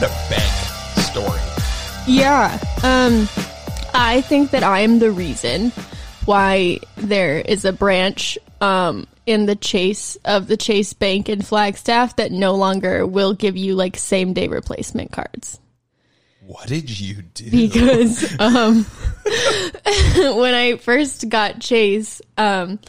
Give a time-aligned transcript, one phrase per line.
[0.00, 1.40] had a bank story.
[2.06, 2.58] Yeah.
[2.82, 3.28] Um,
[3.92, 5.72] I think that I am the reason
[6.24, 12.16] why there is a branch um, in the Chase of the Chase Bank in Flagstaff
[12.16, 15.58] that no longer will give you like same day replacement cards.
[16.40, 17.50] What did you do?
[17.50, 18.84] because um
[20.36, 22.80] when I first got Chase, um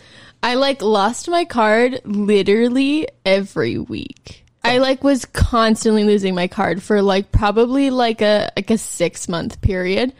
[0.41, 4.41] I like lost my card literally every week.
[4.63, 9.29] I like was constantly losing my card for like probably like a like a 6
[9.29, 10.13] month period.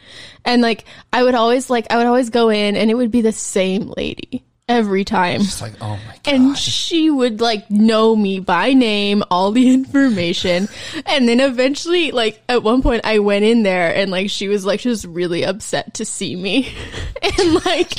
[0.46, 3.22] And like I would always like I would always go in and it would be
[3.22, 5.42] the same lady every time.
[5.42, 6.34] It's like, oh my god.
[6.34, 10.70] And she would like know me by name, all the information.
[11.06, 14.66] and then eventually, like at one point I went in there and like she was
[14.66, 16.74] like, she was really upset to see me.
[17.22, 17.94] and like,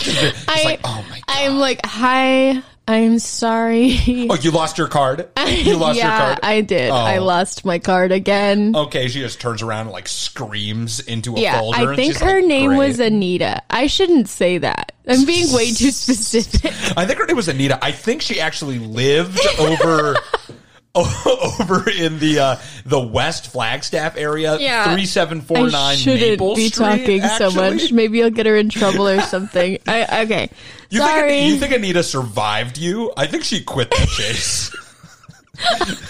[0.49, 1.25] I, like, oh my God.
[1.29, 4.27] I'm like, hi, I'm sorry.
[4.29, 5.29] oh, you lost your card?
[5.47, 6.39] You lost yeah, your card?
[6.43, 6.91] I did.
[6.91, 7.25] I Oh.
[7.25, 8.75] lost my card again.
[8.75, 11.93] Okay, she just turns around and like screams into a yeah, folder.
[11.93, 13.63] I think her like, name was Anita.
[13.71, 14.93] I shouldn't say that.
[15.07, 16.73] I'm being way too specific.
[16.97, 17.79] I think her name was Anita.
[17.85, 20.17] I think she actually lived over
[20.95, 24.59] over in the uh, the West Flagstaff area.
[24.59, 24.93] Yeah.
[24.93, 26.85] three seven four I shouldn't Maple be Street.
[26.85, 27.93] talking so much.
[27.93, 29.79] Maybe I'll get her in trouble or something.
[29.87, 30.51] I, okay.
[30.91, 31.31] You Sorry.
[31.31, 33.11] think you think Anita survived you?
[33.17, 34.71] I think she quit the chase.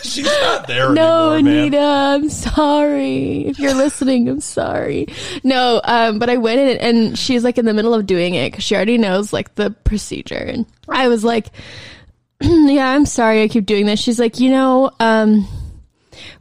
[0.02, 1.62] She's not there no, anymore, man.
[1.62, 3.46] Anita, I'm sorry.
[3.46, 5.06] If you're listening, I'm sorry.
[5.44, 8.50] No, um, but I went in and she's like in the middle of doing it
[8.50, 10.34] because she already knows like the procedure.
[10.36, 11.48] And I was like,
[12.70, 14.00] yeah, I'm sorry I keep doing this.
[14.00, 15.46] She's like, you know, um,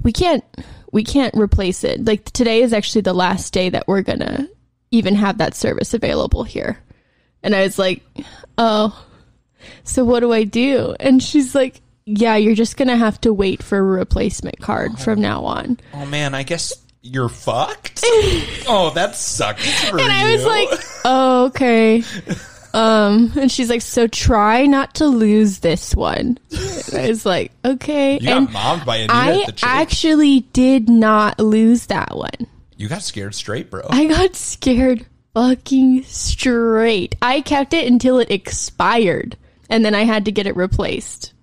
[0.04, 0.44] we can't,
[0.92, 2.06] we can't replace it.
[2.06, 4.48] Like today is actually the last day that we're gonna
[4.92, 6.80] even have that service available here.
[7.44, 8.04] And I was like,
[8.58, 9.06] oh,
[9.84, 10.96] so what do I do?
[11.00, 15.22] And she's like, yeah, you're just gonna have to wait for a replacement card from
[15.22, 15.80] now on.
[15.94, 18.02] Oh man, I guess you're fucked.
[18.68, 20.70] oh, that sucks And I was like,
[21.06, 22.04] oh, okay.
[22.74, 26.40] Um, and she's like, so try not to lose this one.
[26.52, 28.20] And I was like, okay.
[28.20, 32.48] you and got mommed by Anita I at the actually did not lose that one.
[32.78, 33.82] you got scared straight, bro.
[33.90, 37.16] I got scared fucking straight.
[37.22, 39.38] I kept it until it expired
[39.70, 41.34] and then I had to get it replaced.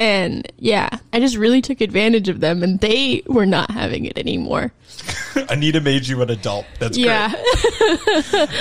[0.00, 4.16] And yeah, I just really took advantage of them and they were not having it
[4.16, 4.72] anymore.
[5.50, 6.66] Anita made you an adult.
[6.78, 7.06] That's great.
[7.06, 8.46] Yeah.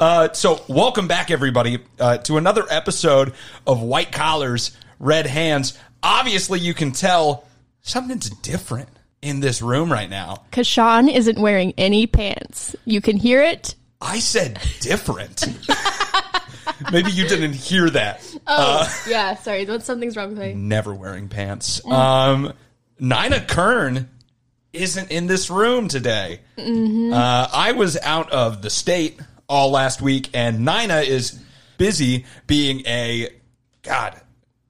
[0.00, 3.34] Uh, so, welcome back, everybody, uh, to another episode
[3.66, 5.78] of White Collars, Red Hands.
[6.02, 7.46] Obviously, you can tell
[7.82, 8.88] something's different
[9.20, 10.44] in this room right now.
[10.52, 12.74] Kashan isn't wearing any pants.
[12.86, 13.74] You can hear it.
[14.00, 15.44] I said different.
[16.92, 18.22] Maybe you didn't hear that.
[18.46, 19.34] Oh, yeah.
[19.36, 19.66] Sorry.
[19.80, 20.54] Something's wrong with me.
[20.54, 21.84] Never wearing pants.
[21.86, 22.52] Um,
[22.98, 24.08] Nina Kern
[24.72, 26.40] isn't in this room today.
[26.58, 31.42] Uh, I was out of the state all last week, and Nina is
[31.76, 33.30] busy being a
[33.82, 34.20] God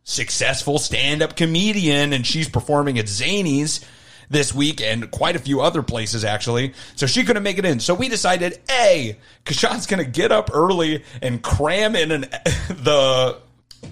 [0.05, 3.85] successful stand-up comedian, and she's performing at Zanies
[4.31, 6.73] this week and quite a few other places actually.
[6.97, 7.81] So she couldn't make it in.
[7.81, 12.21] So we decided, a, Kashan's gonna get up early and cram in an
[12.69, 13.39] the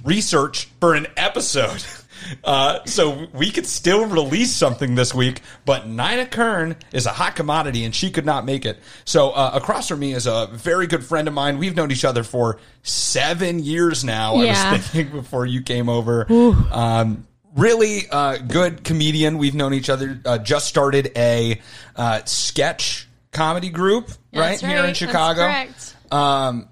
[0.05, 1.85] research for an episode.
[2.43, 7.37] Uh, so we could still release something this week, but Nina Kern is a hot
[7.37, 8.77] commodity and she could not make it.
[9.05, 11.59] So uh, across from me is a very good friend of mine.
[11.59, 14.35] We've known each other for seven years now.
[14.35, 14.73] I Yeah.
[14.73, 16.27] was thinking before you came over.
[16.73, 17.27] Um,
[17.57, 19.39] really uh, good comedian.
[19.39, 20.21] We've known each other.
[20.25, 21.61] Uh, just started a
[21.97, 24.95] uh, sketch comedy group right That's here in.
[24.95, 25.67] Chicago
[26.11, 26.69] um,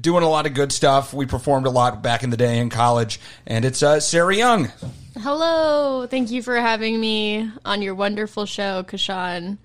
[0.00, 1.12] doing a lot of good stuff.
[1.12, 4.70] We performed a lot back in the day in college, and it's uh, Sarah Young.
[5.18, 6.06] Hello.
[6.06, 9.58] Thank you for having me on your wonderful show, Kashan.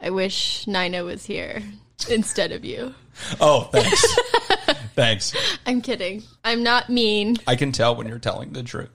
[0.00, 1.62] I wish Nina was here
[2.10, 2.94] instead of you.
[3.40, 4.16] Oh, thanks,
[4.94, 5.34] thanks.
[5.66, 6.22] I'm kidding.
[6.44, 7.36] I'm not mean.
[7.46, 8.90] I can tell when you're telling the truth.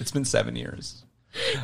[0.00, 1.02] It's been seven years.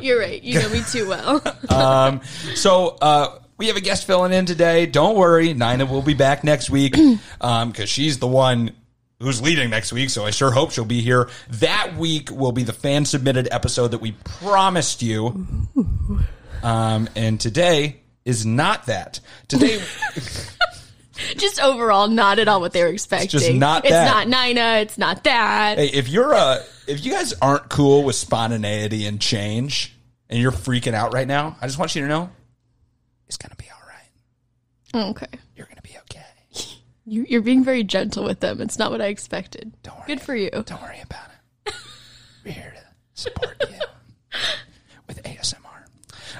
[0.01, 0.41] You're right.
[0.43, 1.41] You know me too well.
[1.69, 2.21] Um,
[2.55, 4.85] so uh, we have a guest filling in today.
[4.85, 6.93] Don't worry, Nina will be back next week
[7.39, 8.71] because she's the one
[9.19, 10.09] who's leading next week.
[10.11, 11.29] So I sure hope she'll be here.
[11.49, 15.47] That week will be the fan submitted episode that we promised you.
[16.63, 19.19] Um, and today is not that.
[19.49, 19.81] Today,
[21.35, 23.27] just overall, not at all what they were expecting.
[23.29, 24.27] just not It's that.
[24.29, 24.77] not Nina.
[24.77, 25.77] It's not that.
[25.77, 29.95] hey, if you're uh, if you guys aren't cool with spontaneity and change,
[30.29, 32.29] and you're freaking out right now, I just want you to know
[33.27, 34.09] it's gonna be all right.
[34.93, 35.27] Oh, okay.
[35.55, 36.25] You're gonna be okay.
[37.05, 38.61] You, you're being very gentle with them.
[38.61, 39.73] It's not what I expected.
[39.83, 40.07] Don't worry.
[40.07, 40.49] Good for you.
[40.49, 41.27] Don't worry about
[41.65, 41.73] it.
[42.45, 43.77] We're here to support you
[45.07, 45.62] with ASMR.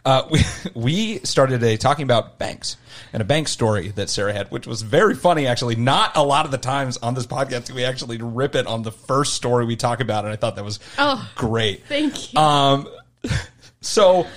[0.05, 0.39] Uh, we
[0.73, 2.77] we started a talking about banks
[3.13, 5.47] and a bank story that Sarah had, which was very funny.
[5.47, 8.67] Actually, not a lot of the times on this podcast do we actually rip it
[8.67, 11.85] on the first story we talk about, and I thought that was Oh, great.
[11.87, 12.39] Thank you.
[12.39, 12.87] Um,
[13.81, 14.27] so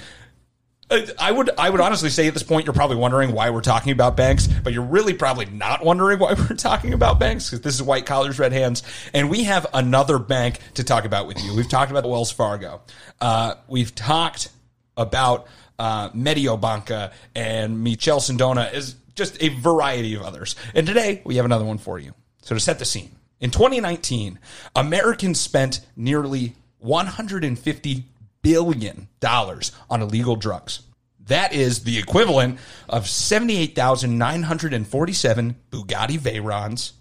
[0.88, 3.90] I would I would honestly say at this point you're probably wondering why we're talking
[3.90, 7.74] about banks, but you're really probably not wondering why we're talking about banks because this
[7.74, 11.56] is white collars, red hands, and we have another bank to talk about with you.
[11.56, 12.82] We've talked about Wells Fargo.
[13.20, 14.50] Uh, we've talked
[14.96, 15.46] about
[15.78, 20.56] uh, Mediobanca and Michel Sindona is just a variety of others.
[20.75, 22.14] And today we have another one for you.
[22.43, 23.10] So to set the scene,
[23.40, 24.38] in 2019,
[24.75, 28.04] Americans spent nearly 150
[28.43, 30.82] billion dollars on illegal drugs.
[31.26, 32.58] That is the equivalent
[32.88, 36.92] of 78,947 Bugatti Veyrons,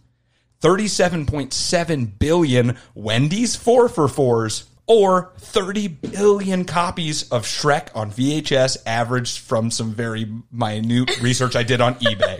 [0.62, 9.40] 37.7 billion Wendy's 4 for 4s or 30 billion copies of Shrek on VHS averaged
[9.40, 12.40] from some very minute research I did on eBay.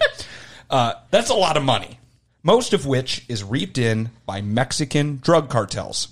[0.70, 2.00] Uh, that's a lot of money,
[2.44, 6.10] most of which is reaped in by Mexican drug cartels.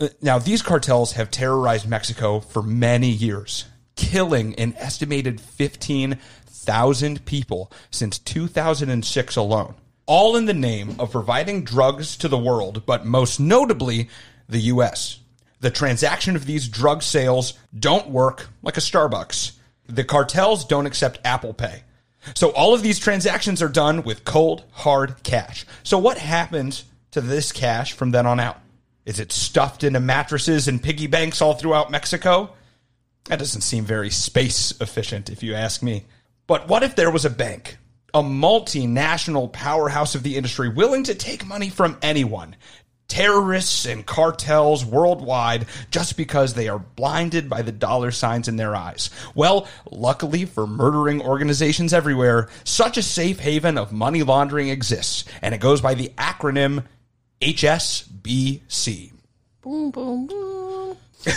[0.00, 3.64] Uh, Now, these cartels have terrorized Mexico for many years,
[3.96, 9.74] killing an estimated 15,000 people since 2006 alone,
[10.06, 14.08] all in the name of providing drugs to the world, but most notably,
[14.48, 15.20] the U.S.
[15.64, 19.52] The transaction of these drug sales don't work like a Starbucks.
[19.86, 21.84] The cartels don't accept Apple Pay.
[22.34, 25.64] So all of these transactions are done with cold, hard cash.
[25.82, 28.60] So what happens to this cash from then on out?
[29.06, 32.52] Is it stuffed into mattresses and piggy banks all throughout Mexico?
[33.30, 36.04] That doesn't seem very space efficient, if you ask me.
[36.46, 37.78] But what if there was a bank,
[38.12, 42.54] a multinational powerhouse of the industry willing to take money from anyone,
[43.08, 48.74] terrorists and cartels worldwide, just because they are blinded by the dollar signs in their
[48.74, 49.10] eyes?
[49.34, 55.54] Well, luckily for murdering organizations everywhere, such a safe haven of money laundering exists, and
[55.54, 56.84] it goes by the acronym
[57.40, 59.12] HSBC.
[59.62, 60.96] boom, boom, boom.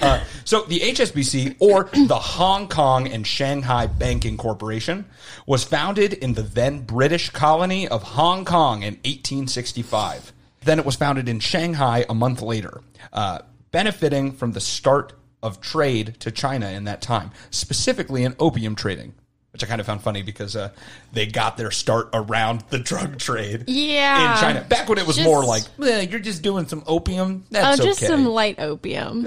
[0.00, 5.04] Uh, so the HSBC, or the Hong Kong and Shanghai Banking Corporation,
[5.46, 10.32] was founded in the then British colony of Hong Kong in 1865.
[10.64, 12.80] Then it was founded in Shanghai a month later,
[13.12, 13.40] uh,
[13.70, 15.12] benefiting from the start
[15.42, 19.14] of trade to China in that time, specifically in opium trading.
[19.52, 20.70] Which I kind of found funny because uh,
[21.12, 24.34] they got their start around the drug trade Yeah.
[24.34, 24.60] in China.
[24.68, 27.44] Back when it was Just- more like, "Eh, you're just doing some opium.
[27.52, 28.08] That's just okay.
[28.10, 29.26] some light opium.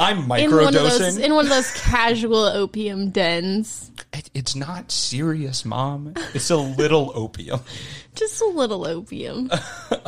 [0.00, 1.20] I'm In one, of those, microdosing.
[1.20, 3.92] in one of those casual opium dens.
[4.12, 6.14] It- It's not serious, mom.
[6.34, 7.60] It's a little opium.
[8.16, 9.48] Just a little opium.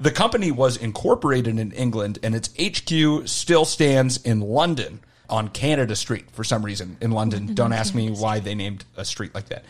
[0.00, 5.94] The company was incorporated in England and its HQ still stands in London on Canada
[5.94, 7.54] Street for some reason in London.
[7.54, 9.64] Don't ask me why they named a street like that.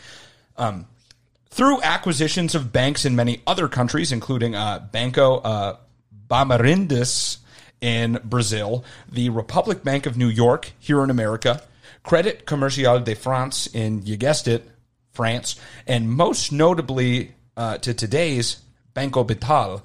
[0.57, 0.87] Um,
[1.49, 5.77] through acquisitions of banks in many other countries, including uh, Banco uh,
[6.29, 7.39] Bamerindus
[7.81, 11.61] in Brazil, the Republic Bank of New York here in America,
[12.03, 14.67] Credit Commercial de France in, you guessed it,
[15.11, 18.61] France, and most notably uh, to today's
[18.93, 19.81] Banco Bital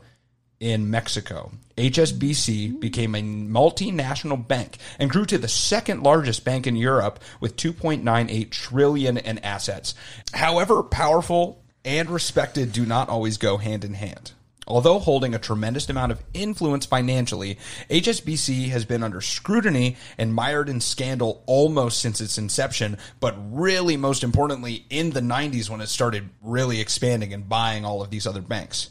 [0.60, 1.52] in Mexico.
[1.76, 7.56] HSBC became a multinational bank and grew to the second largest bank in Europe with
[7.56, 9.94] 2.98 trillion in assets.
[10.32, 14.32] However, powerful and respected do not always go hand in hand.
[14.68, 17.56] Although holding a tremendous amount of influence financially,
[17.88, 23.96] HSBC has been under scrutiny and mired in scandal almost since its inception, but really
[23.96, 28.26] most importantly in the 90s when it started really expanding and buying all of these
[28.26, 28.90] other banks.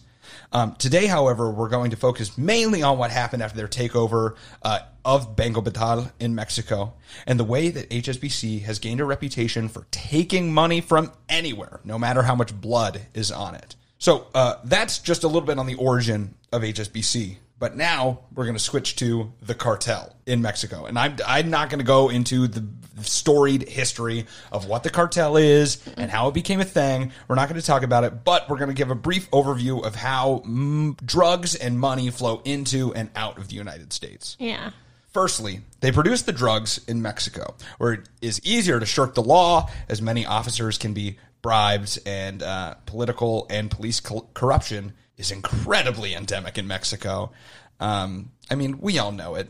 [0.51, 4.79] Um, today, however, we're going to focus mainly on what happened after their takeover uh,
[5.03, 6.93] of Banco Bital in Mexico
[7.27, 11.97] and the way that HSBC has gained a reputation for taking money from anywhere, no
[11.99, 13.75] matter how much blood is on it.
[13.97, 17.37] So uh, that's just a little bit on the origin of HSBC.
[17.57, 20.85] But now we're going to switch to the cartel in Mexico.
[20.85, 22.65] And I'm, I'm not going to go into the
[23.01, 27.11] storied history of what the cartel is and how it became a thing.
[27.27, 29.85] We're not going to talk about it, but we're going to give a brief overview
[29.85, 34.35] of how mm, drugs and money flow into and out of the United States.
[34.39, 34.71] Yeah.
[35.11, 39.69] Firstly, they produce the drugs in Mexico, where it is easier to shirk the law,
[39.87, 46.13] as many officers can be bribed, and uh, political and police col- corruption is incredibly
[46.13, 47.31] endemic in Mexico.
[47.79, 49.49] Um, I mean, we all know it.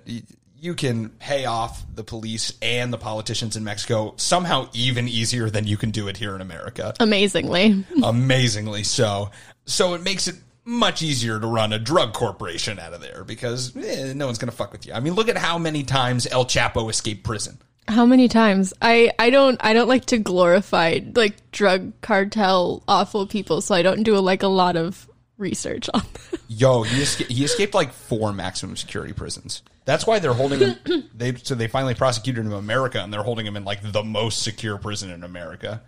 [0.59, 5.67] You can pay off the police and the politicians in Mexico somehow even easier than
[5.67, 7.85] you can do it here in America Amazingly.
[8.03, 9.29] amazingly so.
[9.65, 13.75] So it makes it much easier to run a drug corporation out of there because
[13.77, 14.93] eh, no one's going to fuck with you.
[14.93, 17.59] I mean, look at how many times El Chapo escaped prison.
[17.87, 18.73] How many times?
[18.81, 23.83] I I don't I don't like to glorify like drug cartel awful people, so I
[23.83, 26.39] don't do like a lot of research on them.
[26.47, 29.61] Yo, he, esca- he escaped like four maximum security prisons.
[29.85, 30.75] That's why they're holding him.
[31.15, 34.03] They so they finally prosecuted him in America, and they're holding him in like the
[34.03, 35.81] most secure prison in America.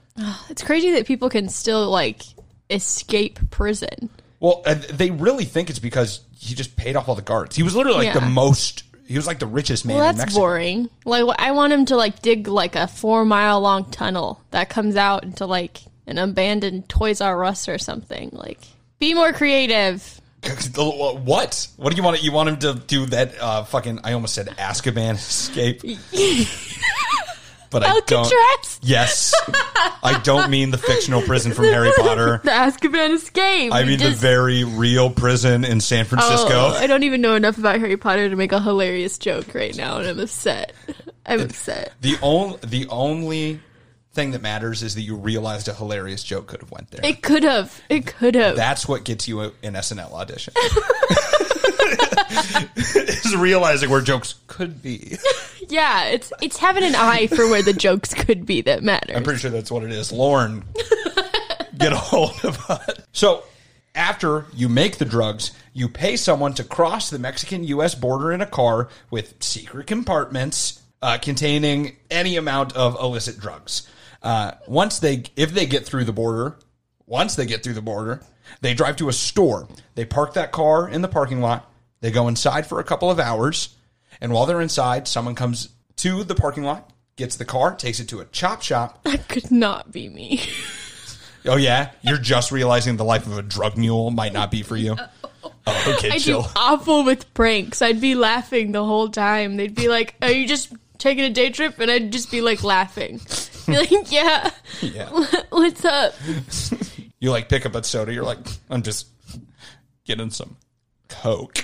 [0.50, 2.22] It's crazy that people can still like
[2.70, 4.10] escape prison.
[4.40, 7.56] Well, they really think it's because he just paid off all the guards.
[7.56, 8.84] He was literally like the most.
[9.06, 10.90] He was like the richest man Well, in that's boring.
[11.06, 14.96] Like I want him to like dig like a four mile long tunnel that comes
[14.96, 18.30] out into like an abandoned Toys R Us or something.
[18.32, 18.60] Like,
[19.00, 20.22] be more creative.
[20.76, 21.68] what?
[21.78, 22.24] What do you want?
[22.24, 23.42] You want him to do that?
[23.42, 24.00] Uh, fucking.
[24.04, 25.82] I almost said Azkaban escape,
[27.70, 28.24] but I don't.
[28.32, 29.34] Alcatraz, Yes,
[30.04, 32.40] I don't mean the fictional prison from Harry Potter.
[32.44, 33.74] the Azkaban escape.
[33.74, 36.50] I You mean the just- very real prison in San Francisco.
[36.52, 39.76] Oh, I don't even know enough about Harry Potter to make a hilarious joke right
[39.76, 40.72] now, and I'm upset.
[41.26, 41.94] I'm upset.
[42.02, 43.60] The only the only
[44.18, 47.02] thing that matters is that you realized a hilarious joke could have went there.
[47.04, 47.80] It could have.
[47.88, 48.56] It could have.
[48.56, 50.54] That's what gets you an SNL audition.
[52.76, 55.18] is realizing where jokes could be.
[55.70, 59.18] Yeah, it's it's having an eye for where the jokes could be that matters.
[59.18, 60.14] I'm pretty sure that's what it is.
[60.14, 60.64] Lorne,
[61.78, 62.90] get a hold of us.
[63.12, 63.44] So,
[63.94, 67.96] after you make the drugs, you pay someone to cross the Mexican U.S.
[67.96, 73.90] border in a car with secret compartments uh, containing any amount of illicit drugs.
[74.22, 76.58] Uh, once they, if they get through the border,
[77.06, 78.22] once they get through the border,
[78.62, 79.68] they drive to a store.
[79.96, 81.72] They park that car in the parking lot.
[82.02, 83.76] They go inside for a couple of hours.
[84.22, 88.08] And while they're inside, someone comes to the parking lot, gets the car, takes it
[88.10, 90.42] to a chop shop, that could not be me.
[91.46, 94.76] Oh yeah, you're just realizing the life of a drug mule might not be for
[94.76, 94.96] you.
[95.70, 96.42] Oh, okay, I chill.
[96.44, 97.82] do awful with pranks.
[97.82, 99.56] I'd be laughing the whole time.
[99.58, 102.64] They'd be like, "Are you just taking a day trip?" And I'd just be like
[102.64, 103.20] laughing.
[103.68, 104.50] Be like, "Yeah,
[104.82, 105.10] Yeah,
[105.50, 106.14] what's up?"
[107.20, 108.14] you like pick up a soda.
[108.14, 109.08] You're like, I'm just
[110.06, 110.58] getting some
[111.10, 111.60] coke,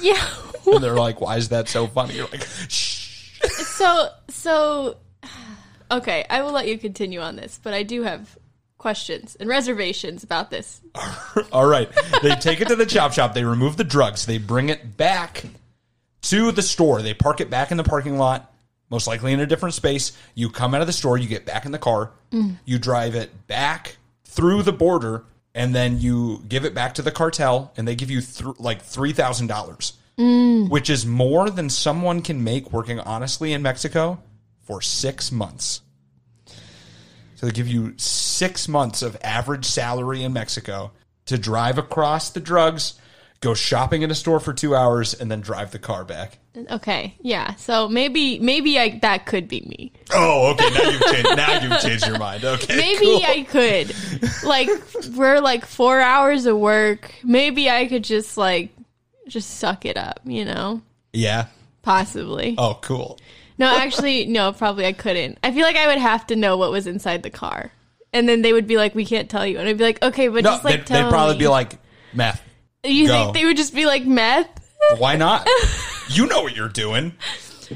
[0.00, 0.24] Yeah.
[0.66, 2.14] and they're like, Why is that so funny?
[2.14, 3.40] You're like, Shh.
[3.48, 4.96] So so
[5.90, 8.38] okay, I will let you continue on this, but I do have
[8.78, 10.80] questions and reservations about this.
[11.52, 11.88] All right,
[12.22, 13.32] they take it to the chop shop.
[13.34, 14.26] They remove the drugs.
[14.26, 15.44] They bring it back
[16.22, 17.00] to the store.
[17.02, 18.51] They park it back in the parking lot,
[18.92, 20.12] most likely in a different space.
[20.36, 21.18] You come out of the store.
[21.18, 22.12] You get back in the car.
[22.64, 27.10] You drive it back through the border, and then you give it back to the
[27.10, 29.94] cartel, and they give you th- like three thousand dollars,
[30.68, 34.22] which is more than someone can make working honestly in Mexico
[34.62, 35.80] for six months.
[37.34, 40.92] So they give you six months of average salary in Mexico
[41.26, 42.94] to drive across the drugs,
[43.40, 46.38] go shopping in a store for two hours, and then drive the car back.
[46.70, 47.54] Okay, yeah.
[47.54, 49.92] So maybe maybe I that could be me.
[50.12, 50.68] Oh, okay.
[50.68, 51.36] Now you've changed.
[51.36, 52.44] Now you've changed your mind.
[52.44, 53.22] Okay, Maybe cool.
[53.24, 53.94] I could.
[54.44, 54.68] Like
[55.16, 57.14] we're like 4 hours of work.
[57.24, 58.70] Maybe I could just like
[59.28, 60.82] just suck it up, you know?
[61.14, 61.46] Yeah.
[61.82, 62.54] Possibly.
[62.58, 63.18] Oh, cool.
[63.56, 65.38] No, actually, no, probably I couldn't.
[65.42, 67.72] I feel like I would have to know what was inside the car.
[68.12, 69.58] And then they would be like, we can't tell you.
[69.58, 71.38] And I'd be like, okay, but No, just like they'd, they'd probably me.
[71.40, 71.78] be like
[72.12, 72.42] meth.
[72.84, 73.12] you go.
[73.14, 74.48] think they would just be like meth?
[74.98, 75.48] Why not?
[76.16, 77.14] you know what you're doing.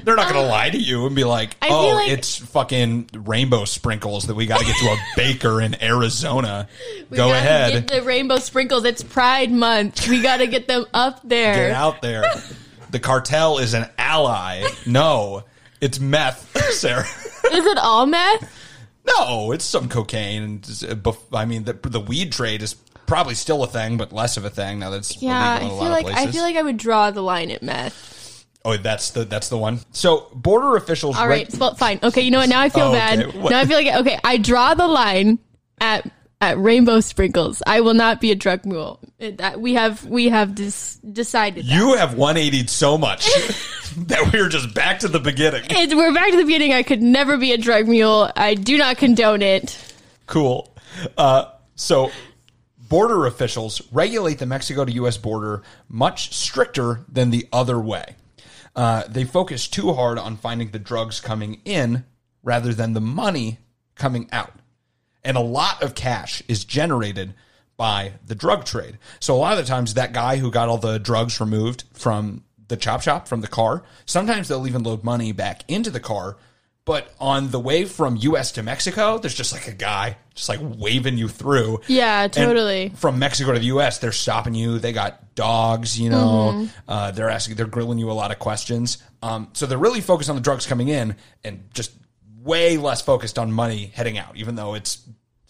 [0.04, 2.36] They're not going to lie to you and be like, I feel "Oh, like- it's
[2.36, 6.68] fucking rainbow sprinkles that we got to get to a baker in Arizona."
[7.08, 8.84] We Go gotta ahead, Get the rainbow sprinkles.
[8.84, 10.06] It's Pride Month.
[10.08, 11.54] We got to get them up there.
[11.54, 12.24] get out there.
[12.90, 14.64] The cartel is an ally.
[14.86, 15.44] No,
[15.80, 17.02] it's meth, Sarah.
[17.52, 18.52] Is it all meth?
[19.06, 20.42] No, it's some cocaine.
[20.42, 22.74] And just, uh, bef- I mean, the, the weed trade is
[23.06, 24.90] probably still a thing, but less of a thing now.
[24.90, 26.76] That's Yeah, I illegal in a feel lot like of I feel like I would
[26.76, 28.12] draw the line at meth.
[28.66, 29.80] Oh, that's the that's the one.
[29.92, 31.16] So border officials.
[31.16, 31.98] All right, well, fine.
[32.02, 32.48] Okay, you know what?
[32.50, 33.34] Now I feel Oh, bad.
[33.34, 34.18] What- Now I feel like okay.
[34.24, 35.38] I draw the line
[35.80, 37.62] at at rainbow sprinkles.
[37.66, 39.00] I will not be a drug mule.
[39.18, 41.64] That- we have we have dis- decided.
[41.64, 41.72] that.
[41.74, 43.24] You have 180'd so much
[43.96, 45.62] that we're just back to the beginning.
[45.70, 46.74] It- we're back to the beginning.
[46.74, 48.30] I could never be a drug mule.
[48.36, 49.78] I do not condone it.
[50.26, 50.70] Cool.
[51.16, 51.46] Uh,
[51.76, 52.10] so,
[52.88, 55.16] border officials regulate the Mexico to U.S.
[55.16, 58.16] border much stricter than the other way.
[58.76, 62.04] Uh, they focus too hard on finding the drugs coming in
[62.42, 63.58] rather than the money
[63.94, 64.52] coming out.
[65.24, 67.34] And a lot of cash is generated
[67.78, 68.98] by the drug trade.
[69.18, 72.44] So, a lot of the times, that guy who got all the drugs removed from
[72.68, 76.36] the chop shop, from the car, sometimes they'll even load money back into the car
[76.86, 78.52] But on the way from U.S.
[78.52, 81.80] to Mexico, there's just like a guy just like waving you through.
[81.88, 82.90] Yeah, And totally.
[82.94, 84.78] from Mexico to the U.S., they're stopping you.
[84.78, 86.52] They got dogs, you know.
[86.54, 86.66] Mm-hmm.
[86.86, 88.98] Uh, they're asking, they're grilling you a lot of questions.
[89.20, 91.90] Um, so they're really focused on the drugs coming in and just
[92.40, 94.36] way less focused on money heading out.
[94.36, 95.02] Even though it's,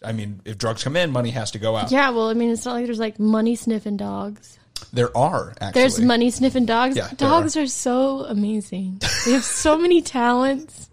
[0.02, 1.90] I mean, if drugs come in, money has to go out.
[1.90, 4.58] Yeah, well, I mean, it's not like there's like money sniffing dogs.
[4.92, 5.80] There are actually.
[5.82, 6.96] There's money sniffing dogs.
[6.96, 7.66] Yeah, dogs are.
[7.66, 9.02] so amazing.
[9.26, 10.88] They have so many talents.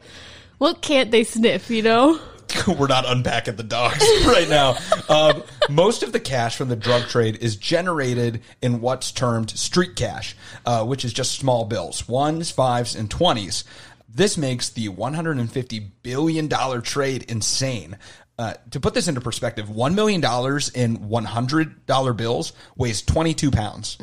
[0.64, 2.18] What can't they sniff, you know?
[2.70, 4.78] We're not unpacking the dogs right now.
[5.10, 9.98] Um, most of the cash from the drug trade is generated in what's termed street
[9.98, 13.66] cash, uh, which is just small bills, ones, fives, and twenties.
[14.08, 17.98] This makes the $150 billion trade insane.
[18.40, 23.98] Uh, to put this into perspective, $1 million in $100 bills weighs 22 pounds.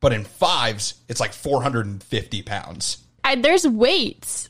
[0.00, 2.98] But in fives, it's like 450 pounds.
[3.22, 4.49] I, there's weights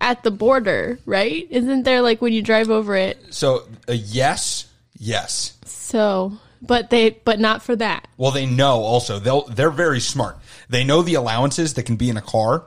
[0.00, 1.46] at the border, right?
[1.50, 3.18] Isn't there like when you drive over it?
[3.34, 4.66] So, uh, yes,
[4.98, 5.56] yes.
[5.64, 8.08] So, but they, but not for that.
[8.16, 10.38] Well, they know also they'll they're very smart.
[10.68, 12.64] They know the allowances that can be in a car,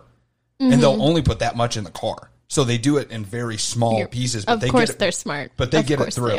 [0.60, 2.30] and they'll only put that much in the car.
[2.48, 4.46] So they do it in very small pieces.
[4.46, 5.52] But of they course, get it, they're smart.
[5.58, 6.38] but they Of get it through.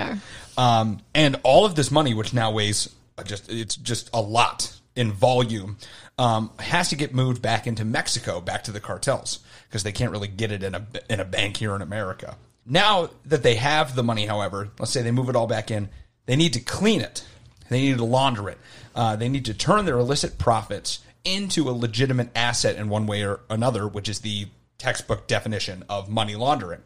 [0.56, 4.72] Um, and all of this money, which now weighs uh, just it's just a lot
[4.94, 5.76] in volume,
[6.18, 9.40] um, has to get moved back into Mexico, back to the cartels,
[9.75, 12.37] because they can't really get it in a in a bank here in America.
[12.64, 15.88] Now that they have the money, however, let's say they move it all back in,
[16.26, 17.26] they need to clean it.
[17.71, 18.59] They need to launder it.
[18.95, 23.25] Uh, they need to turn their illicit profits into a legitimate asset in one way
[23.25, 24.47] or another, which is the
[24.78, 26.83] textbook definition of money laundering.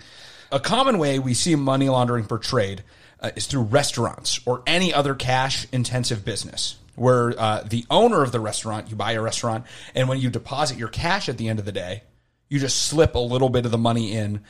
[0.51, 2.85] A common way we see money laundering for trade
[3.21, 8.33] uh, is through restaurants or any other cash intensive business where uh, the owner of
[8.33, 11.59] the restaurant, you buy a restaurant, and when you deposit your cash at the end
[11.59, 12.03] of the day,
[12.49, 14.43] you just slip a little bit of the money in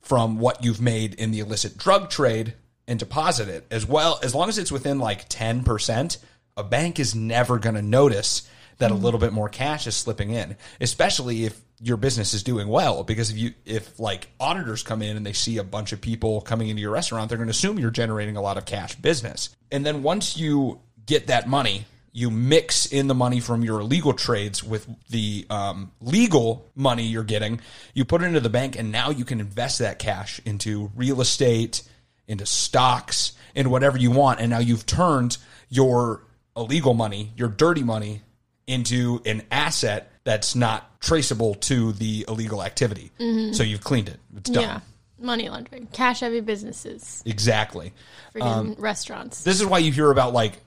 [0.00, 2.54] from what you've made in the illicit drug trade
[2.86, 3.66] and deposit it.
[3.70, 6.18] As well as long as it's within like 10%
[6.56, 9.04] a bank is never going to notice that a mm-hmm.
[9.04, 13.04] little bit more cash is slipping in especially if your business is doing well.
[13.04, 16.40] Because if you if like auditors come in and they see a bunch of people
[16.42, 19.50] coming into your restaurant they're going to assume you're generating a lot of cash business.
[19.70, 24.12] And then once you get that money you mix in the money from your illegal
[24.12, 27.60] trades with the um, legal money you're getting.
[27.94, 31.20] You put it into the bank, and now you can invest that cash into real
[31.20, 31.82] estate,
[32.26, 34.40] into stocks, into whatever you want.
[34.40, 36.24] And now you've turned your
[36.56, 38.22] illegal money, your dirty money,
[38.66, 43.10] into an asset that's not traceable to the illegal activity.
[43.52, 44.18] So you've cleaned it.
[44.36, 44.62] It's done.
[44.62, 44.80] Yeah,
[45.18, 47.92] money laundering, cash heavy businesses, Exactly.
[48.34, 49.42] freaking Um, restaurants.
[49.44, 50.60] This is why you hear about like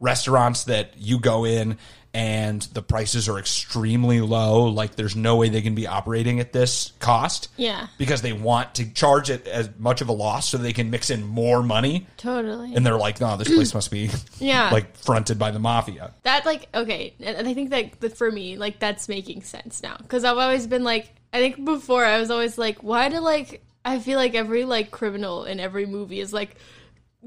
[0.00, 1.78] restaurants that you go in
[2.14, 4.64] and the prices are extremely low.
[4.64, 7.48] Like there's no way they can be operating at this cost.
[7.58, 7.88] Yeah.
[7.98, 11.10] Because they want to charge it as much of a loss so they can mix
[11.10, 12.06] in more money.
[12.16, 12.74] Totally.
[12.74, 14.70] And they're like, no, this place must be Yeah.
[14.70, 16.14] like fronted by the mafia.
[16.22, 19.96] that like okay and i think that, that for me like that's making sense now
[19.98, 23.62] because i've always been like i think before i was always like why do like
[23.84, 26.56] i feel like every like criminal in every movie is like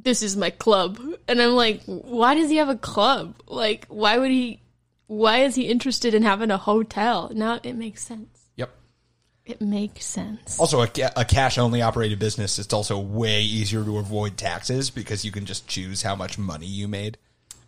[0.01, 4.17] this is my club and i'm like why does he have a club like why
[4.17, 4.61] would he
[5.07, 8.69] why is he interested in having a hotel now it makes sense Yep.
[9.45, 13.97] it makes sense Also, a, a cash only operated business, it's also way easier to
[13.97, 17.17] avoid taxes because you can just choose how much money you made.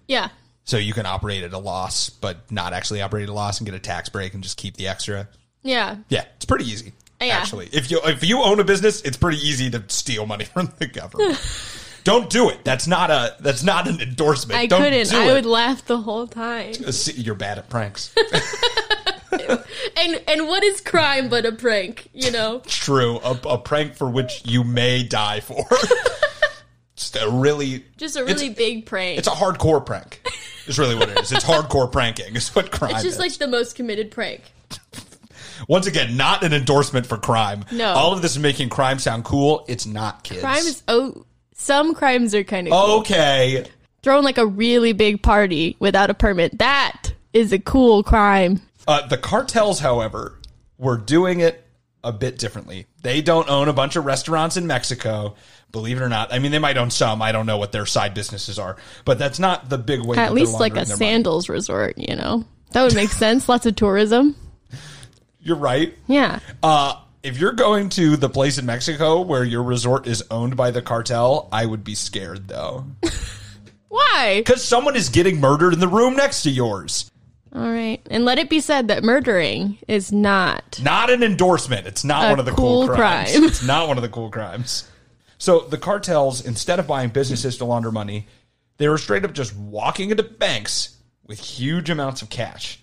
[0.08, 0.30] yeah
[0.64, 3.66] So you can operate at a loss, but not actually operate at a loss and
[3.66, 5.28] get a tax break and just keep the extra.
[5.64, 6.94] yeah Yeah, it's pretty easy.
[7.20, 7.38] Yeah.
[7.38, 10.72] Actually, if you if you own a business, it's pretty easy to steal money from
[10.80, 11.38] the government.
[12.04, 12.64] Don't do it.
[12.64, 14.60] That's not a that's not an endorsement.
[14.60, 15.34] i Don't couldn't do i it.
[15.34, 18.14] would laugh the whole time Uh, You're bad at pranks.
[19.32, 24.10] and and what is crime but a prank you know True, a, a prank for
[24.10, 25.66] which you may die for.
[26.96, 30.22] Just a really just a really big prank it's a hardcore prank.
[30.68, 31.32] Is really what it is.
[31.32, 32.36] It's hardcore pranking.
[32.36, 33.20] Is what crime It's just is.
[33.20, 34.44] like the most committed prank.
[35.68, 37.66] Once again, not an endorsement for crime.
[37.72, 37.88] No.
[37.94, 39.66] all of this is making crime sound cool.
[39.68, 40.42] It's not, kids.
[40.42, 41.26] Crime is oh,
[41.62, 43.00] some crimes are kind of cool.
[43.00, 43.66] okay.
[44.02, 46.58] Throwing like a really big party without a permit.
[46.58, 48.62] That is a cool crime.
[48.88, 50.40] Uh, the cartels, however,
[50.80, 51.64] were doing it
[52.04, 52.88] a bit differently.
[53.04, 55.36] They don't own a bunch of restaurants in Mexico,
[55.72, 56.34] believe it or not.
[56.34, 57.22] I mean, they might own some.
[57.22, 60.18] I don't know what their side businesses are, but that's not the big way.
[60.18, 60.98] At least like a their money.
[60.98, 62.44] sandals resort, you know.
[62.72, 63.48] That would make sense.
[63.48, 64.36] Lots of tourism.
[65.40, 65.96] You're right.
[66.08, 66.40] Yeah.
[66.64, 70.72] Uh, if you're going to the place in Mexico where your resort is owned by
[70.72, 72.86] the cartel, I would be scared though,
[73.90, 74.40] Why?
[74.40, 77.12] because someone is getting murdered in the room next to yours.
[77.54, 78.00] All right.
[78.10, 80.80] And let it be said that murdering is not.
[80.82, 81.86] Not an endorsement.
[81.86, 83.32] It's not one of the cool, cool crimes.
[83.32, 83.44] crime.
[83.44, 84.90] It's not one of the cool crimes.
[85.38, 88.28] So the cartels, instead of buying businesses to launder money,
[88.78, 90.96] they were straight up just walking into banks
[91.28, 92.81] with huge amounts of cash.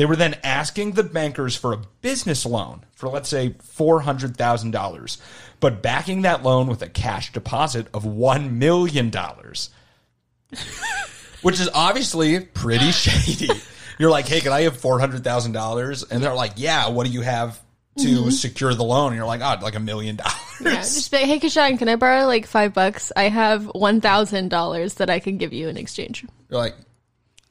[0.00, 5.18] They were then asking the bankers for a business loan for, let's say, $400,000,
[5.60, 9.12] but backing that loan with a cash deposit of $1 million,
[11.42, 13.50] which is obviously pretty shady.
[13.98, 16.10] You're like, hey, can I have $400,000?
[16.10, 17.60] And they're like, yeah, what do you have
[17.98, 18.30] to mm-hmm.
[18.30, 19.08] secure the loan?
[19.08, 20.34] And you're like, oh, like a million dollars.
[20.62, 23.12] Yeah, just like, hey, Kashan, can I borrow like five bucks?
[23.14, 26.24] I have $1,000 that I can give you in exchange.
[26.48, 26.74] You're like,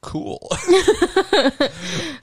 [0.02, 0.48] cool.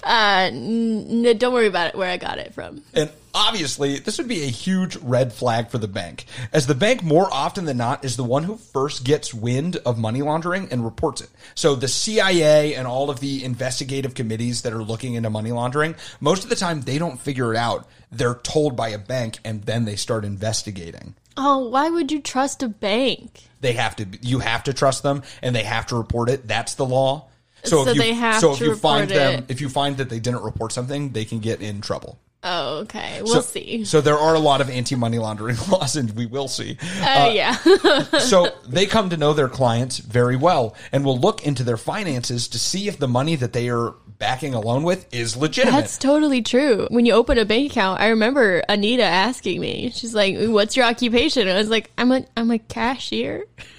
[0.03, 2.81] Uh, don't worry about it, where I got it from.
[2.93, 7.03] And obviously, this would be a huge red flag for the bank, as the bank
[7.03, 10.85] more often than not is the one who first gets wind of money laundering and
[10.85, 11.29] reports it.
[11.55, 15.95] So the CIA and all of the investigative committees that are looking into money laundering,
[16.21, 17.85] most of the time they don't figure it out.
[18.09, 21.15] They're told by a bank and then they start investigating.
[21.35, 23.43] Oh, why would you trust a bank?
[23.59, 26.47] They have to you have to trust them and they have to report it.
[26.47, 27.27] That's the law.
[27.63, 29.45] So, So if you, they have so if to you find report them it.
[29.49, 32.19] if you find that they didn't report something, they can get in trouble.
[32.43, 33.21] Oh, okay.
[33.23, 33.83] We'll so, see.
[33.83, 36.77] So there are a lot of anti-money laundering laws, and we will see.
[37.01, 37.51] Uh, yeah.
[38.19, 42.47] so they come to know their clients very well, and will look into their finances
[42.49, 45.79] to see if the money that they are backing a loan with is legitimate.
[45.79, 46.87] That's totally true.
[46.89, 49.91] When you open a bank account, I remember Anita asking me.
[49.93, 53.45] She's like, "What's your occupation?" And I was like, "I'm a I'm a cashier."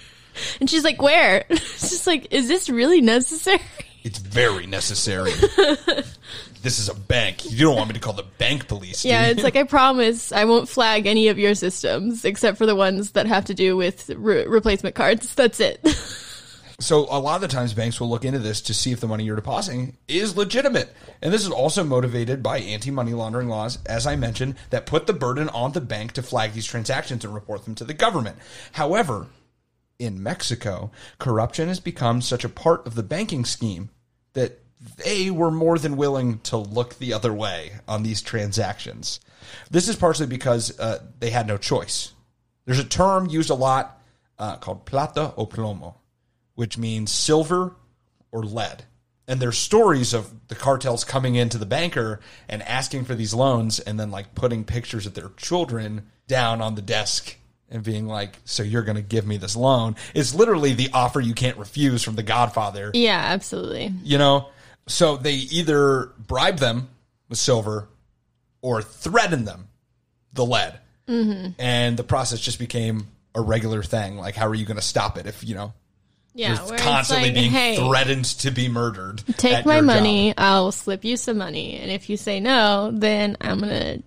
[0.59, 3.61] And she's like, "Where?" It's just like, "Is this really necessary?"
[4.03, 5.31] it's very necessary.
[6.61, 7.49] this is a bank.
[7.51, 9.03] You don't want me to call the bank police.
[9.03, 12.75] Yeah, it's like I promise I won't flag any of your systems except for the
[12.75, 15.35] ones that have to do with re- replacement cards.
[15.35, 15.85] That's it.
[16.81, 19.07] So a lot of the times banks will look into this to see if the
[19.07, 20.89] money you're depositing is legitimate.
[21.21, 25.11] And this is also motivated by anti-money laundering laws, as I mentioned, that put the
[25.11, 28.37] burden on the bank to flag these transactions and report them to the government.
[28.71, 29.27] However,
[29.99, 33.89] in Mexico, corruption has become such a part of the banking scheme
[34.33, 34.59] that
[34.97, 39.19] they were more than willing to look the other way on these transactions.
[39.69, 42.13] This is partially because uh, they had no choice.
[42.65, 44.01] There's a term used a lot
[44.37, 45.95] uh, called plata o plomo,
[46.55, 47.75] which means silver
[48.31, 48.85] or lead.
[49.27, 53.79] And there's stories of the cartels coming into the banker and asking for these loans
[53.79, 57.35] and then like putting pictures of their children down on the desk
[57.71, 59.95] and being like, so you're going to give me this loan.
[60.13, 63.93] It's literally the offer you can't refuse from the Godfather yeah, absolutely.
[64.03, 64.49] you know
[64.87, 66.89] so they either bribe them
[67.29, 67.87] with silver
[68.61, 69.67] or threaten them
[70.33, 71.51] the lead mm-hmm.
[71.59, 75.17] and the process just became a regular thing like how are you going to stop
[75.17, 75.73] it if you know
[76.33, 80.29] Yeah, you're constantly like, being hey, threatened to be murdered take my money.
[80.29, 80.35] job.
[80.37, 83.99] I'll slip you some money, and if you say no, then I'm gonna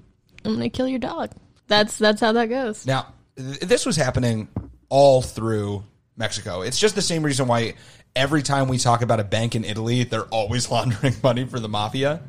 [0.44, 1.32] I'm gonna kill your dog.
[1.68, 2.86] That's that's how that goes.
[2.86, 4.48] now th- this was happening
[4.88, 5.82] all through
[6.16, 7.74] mexico it's just the same reason why
[8.14, 11.68] every time we talk about a bank in italy they're always laundering money for the
[11.68, 12.20] mafia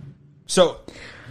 [0.45, 0.81] So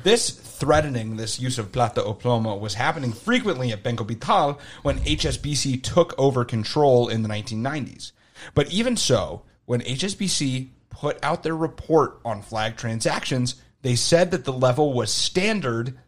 [0.03, 4.99] this threatening this use of plata o plomo was happening frequently at Banco Bital when
[5.01, 8.13] HSBC took over control in the 1990s.
[8.55, 14.45] But even so, when HSBC put out their report on flag transactions, they said that
[14.45, 15.99] the level was standard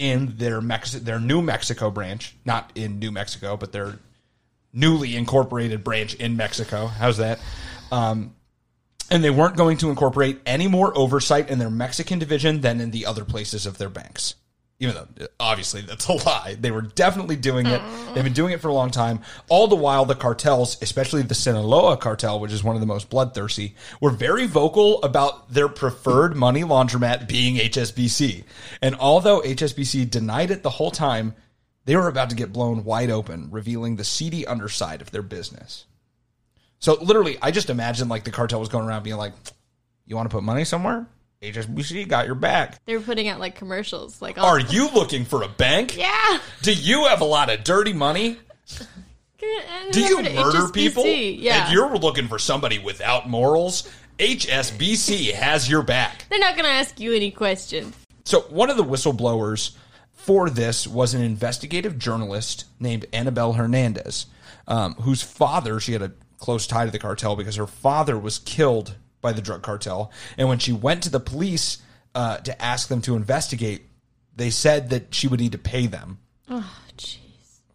[0.00, 3.98] in their Mex- their New Mexico branch, not in New Mexico, but their
[4.72, 6.86] newly incorporated branch in Mexico.
[6.86, 7.38] How's that?
[7.92, 8.34] Um,
[9.10, 12.92] and they weren't going to incorporate any more oversight in their Mexican division than in
[12.92, 14.36] the other places of their banks.
[14.80, 16.56] Even though obviously that's a lie.
[16.58, 17.82] They were definitely doing it.
[18.14, 19.20] They've been doing it for a long time.
[19.48, 23.10] All the while, the cartels, especially the Sinaloa cartel, which is one of the most
[23.10, 28.44] bloodthirsty, were very vocal about their preferred money laundromat being HSBC.
[28.80, 31.34] And although HSBC denied it the whole time,
[31.84, 35.84] they were about to get blown wide open, revealing the seedy underside of their business.
[36.78, 39.34] So literally, I just imagine like the cartel was going around being like,
[40.06, 41.06] "You want to put money somewhere?
[41.42, 42.84] HSBC got your back.
[42.84, 45.96] They were putting out like commercials, like Are you looking for a bank?
[45.96, 46.38] yeah.
[46.62, 48.38] Do you have a lot of dirty money?
[49.90, 51.06] Do you murder HSBC, people?
[51.06, 53.90] Yeah, And you're looking for somebody without morals?
[54.18, 56.26] HSBC has your back.
[56.28, 57.96] they're not gonna ask you any questions.
[58.26, 59.70] So one of the whistleblowers
[60.12, 64.26] for this was an investigative journalist named Anabel Hernandez,
[64.68, 68.38] um, whose father she had a close tie to the cartel because her father was
[68.40, 70.10] killed by the drug cartel.
[70.38, 71.78] And when she went to the police
[72.14, 73.82] uh, to ask them to investigate,
[74.36, 76.74] they said that she would need to pay them Oh,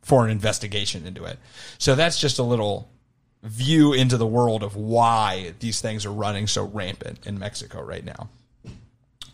[0.01, 1.39] for an investigation into it.
[1.77, 2.89] So that's just a little
[3.43, 8.03] view into the world of why these things are running so rampant in Mexico right
[8.03, 8.29] now.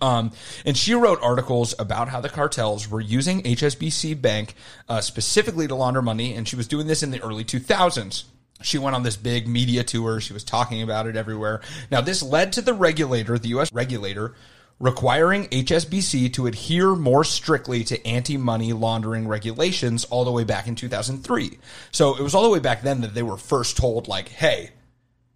[0.01, 0.31] Um,
[0.65, 4.55] and she wrote articles about how the cartels were using HSBC Bank
[4.89, 8.23] uh, specifically to launder money, and she was doing this in the early 2000s.
[8.63, 10.19] She went on this big media tour.
[10.21, 11.61] She was talking about it everywhere.
[11.89, 13.71] Now, this led to the regulator, the U.S.
[13.73, 14.35] regulator,
[14.79, 20.67] requiring HSBC to adhere more strictly to anti money laundering regulations all the way back
[20.67, 21.59] in 2003.
[21.91, 24.71] So it was all the way back then that they were first told, like, hey,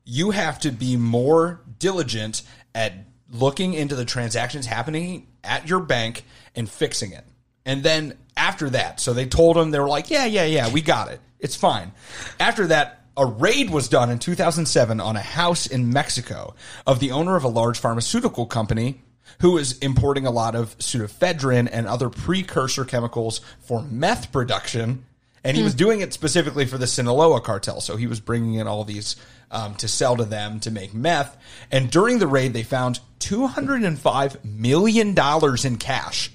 [0.04, 2.94] you have to be more diligent at
[3.32, 7.26] looking into the transactions happening at your bank and fixing it.
[7.66, 10.82] And then after that, so they told them, they were like, yeah, yeah, yeah, we
[10.82, 11.20] got it.
[11.40, 11.92] It's fine.
[12.40, 16.54] After that, a raid was done in 2007 on a house in Mexico
[16.86, 19.02] of the owner of a large pharmaceutical company
[19.40, 25.06] who was importing a lot of pseudoephedrine and other precursor chemicals for meth production.
[25.44, 27.80] And he was doing it specifically for the Sinaloa cartel.
[27.80, 29.16] So he was bringing in all these
[29.52, 31.38] um, to sell to them to make meth.
[31.72, 35.16] And during the raid, they found $205 million
[35.64, 36.32] in cash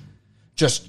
[0.54, 0.88] just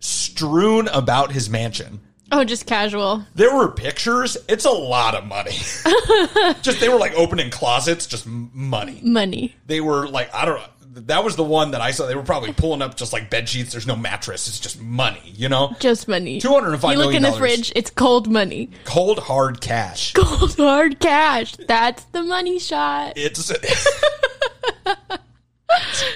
[0.00, 2.00] strewn about his mansion.
[2.32, 3.24] Oh, just casual.
[3.34, 4.36] There were pictures.
[4.48, 5.52] It's a lot of money.
[6.62, 9.00] just they were like opening closets, just money.
[9.02, 9.54] Money.
[9.66, 10.66] They were like I don't know.
[11.02, 12.06] That was the one that I saw.
[12.06, 13.70] They were probably pulling up just like bed sheets.
[13.72, 14.48] There's no mattress.
[14.48, 15.20] It's just money.
[15.24, 16.40] You know, Just money.
[16.40, 18.70] $205 You look in the fridge, it's cold money.
[18.86, 20.14] cold hard cash.
[20.14, 21.54] Cold hard cash.
[21.68, 23.12] That's the money shot.
[23.16, 23.52] It's,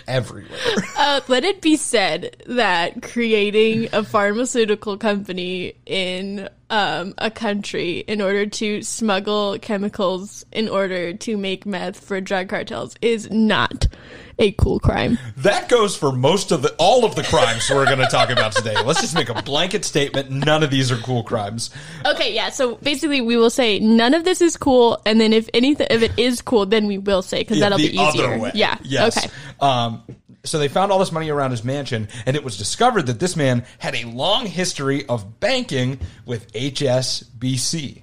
[0.06, 0.58] everywhere.
[1.00, 8.20] Uh, let it be said that creating a pharmaceutical company in um, a country in
[8.20, 13.86] order to smuggle chemicals in order to make meth for drug cartels is not
[14.40, 15.18] a cool crime.
[15.36, 18.52] That goes for most of the all of the crimes we're going to talk about
[18.52, 18.74] today.
[18.82, 20.30] Let's just make a blanket statement.
[20.30, 21.70] None of these are cool crimes.
[22.04, 22.50] Okay, yeah.
[22.50, 26.02] So basically, we will say none of this is cool, and then if anything, if
[26.02, 28.50] it is cool, then we will say because that'll the be easier.
[28.54, 28.78] Yeah.
[28.82, 29.16] Yes.
[29.16, 29.30] Okay.
[29.60, 30.02] Um,
[30.44, 33.36] so they found all this money around his mansion, and it was discovered that this
[33.36, 38.02] man had a long history of banking with HSBC.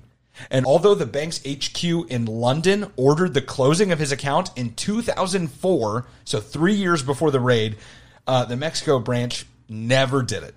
[0.50, 6.08] And although the bank's HQ in London ordered the closing of his account in 2004,
[6.26, 7.78] so three years before the raid,
[8.26, 10.56] uh, the Mexico branch never did it.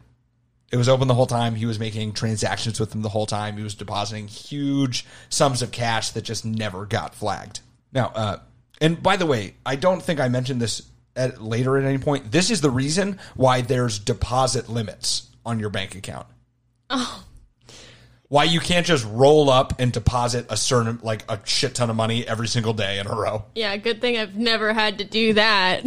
[0.72, 1.56] It was open the whole time.
[1.56, 3.56] He was making transactions with them the whole time.
[3.56, 7.60] He was depositing huge sums of cash that just never got flagged.
[7.92, 8.38] Now, uh,
[8.80, 10.82] and by the way, I don't think I mentioned this
[11.16, 12.30] at later at any point.
[12.30, 16.26] This is the reason why there's deposit limits on your bank account.
[16.88, 17.24] Oh.
[18.30, 21.96] Why you can't just roll up and deposit a certain like a shit ton of
[21.96, 23.44] money every single day in a row.
[23.54, 23.76] Yeah.
[23.76, 25.84] Good thing I've never had to do that.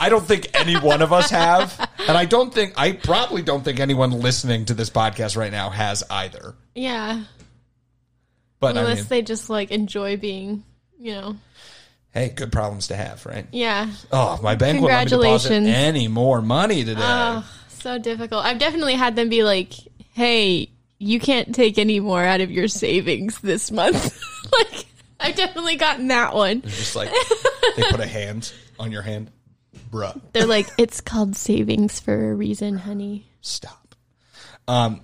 [0.00, 3.62] I don't think any one of us have, and I don't think I probably don't
[3.62, 6.54] think anyone listening to this podcast right now has either.
[6.74, 7.24] yeah.
[8.60, 10.64] But I Unless mean, they just like enjoy being,
[10.98, 11.36] you know.
[12.12, 13.46] hey, good problems to have, right?
[13.52, 13.90] Yeah.
[14.10, 17.00] Oh, my bank won't let me deposit any more money today.
[17.02, 18.42] Oh, so difficult.
[18.44, 19.74] I've definitely had them be like,
[20.14, 20.70] "Hey,
[21.04, 24.18] you can't take any more out of your savings this month."
[24.52, 24.86] like,
[25.20, 26.62] I've definitely gotten that one.
[26.64, 27.10] It's just like
[27.76, 29.30] they put a hand on your hand,
[29.90, 30.20] bruh.
[30.32, 33.94] They're like, "It's called savings for a reason, honey." Stop.
[34.66, 35.02] Um,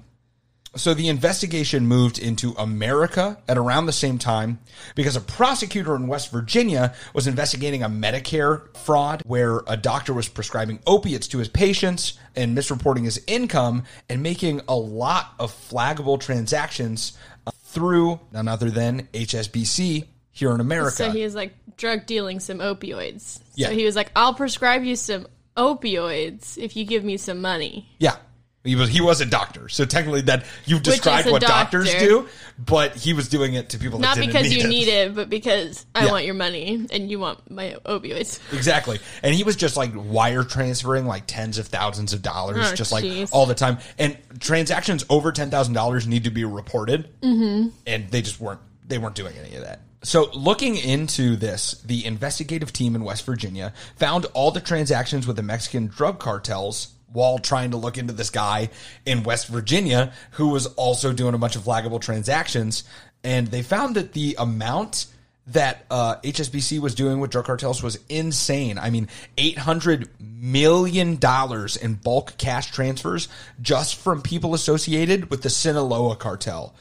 [0.76, 4.60] so the investigation moved into America at around the same time
[4.94, 10.28] because a prosecutor in West Virginia was investigating a Medicare fraud where a doctor was
[10.28, 16.20] prescribing opiates to his patients and misreporting his income and making a lot of flaggable
[16.20, 20.96] transactions uh, through none other than HSBC here in America.
[20.96, 23.40] So he was like drug dealing some opioids.
[23.56, 23.68] Yeah.
[23.68, 27.88] So he was like, "I'll prescribe you some opioids if you give me some money."
[27.98, 28.16] Yeah.
[28.62, 32.94] He was he was a doctor, so technically that you've described what doctors do, but
[32.94, 34.68] he was doing it to people that Not because need you it.
[34.68, 36.10] need it, but because I Yeah.
[36.10, 38.38] want your money and you want my opioids.
[38.52, 38.98] Exactly.
[39.22, 42.92] And he was just like wire transferring like tens of thousands of dollars, Oh, just
[42.92, 43.78] like all the time.
[43.98, 47.08] And transactions over $10,000 need to be reported.
[47.22, 47.68] Mm-hmm.
[47.86, 49.80] And they just weren't, they weren't doing any of that.
[50.02, 55.36] So looking into this, the investigative team in West Virginia found all the transactions with
[55.36, 58.70] the Mexican drug cartels while trying to look into this guy
[59.04, 62.84] in West Virginia who was also doing a bunch of flaggable transactions.
[63.22, 65.06] And they found that the amount
[65.48, 68.78] that uh, HSBC was doing with drug cartels was insane.
[68.78, 73.28] I mean, eight hundred million dollars in bulk cash transfers
[73.60, 76.74] just from people associated with the Sinaloa cartel.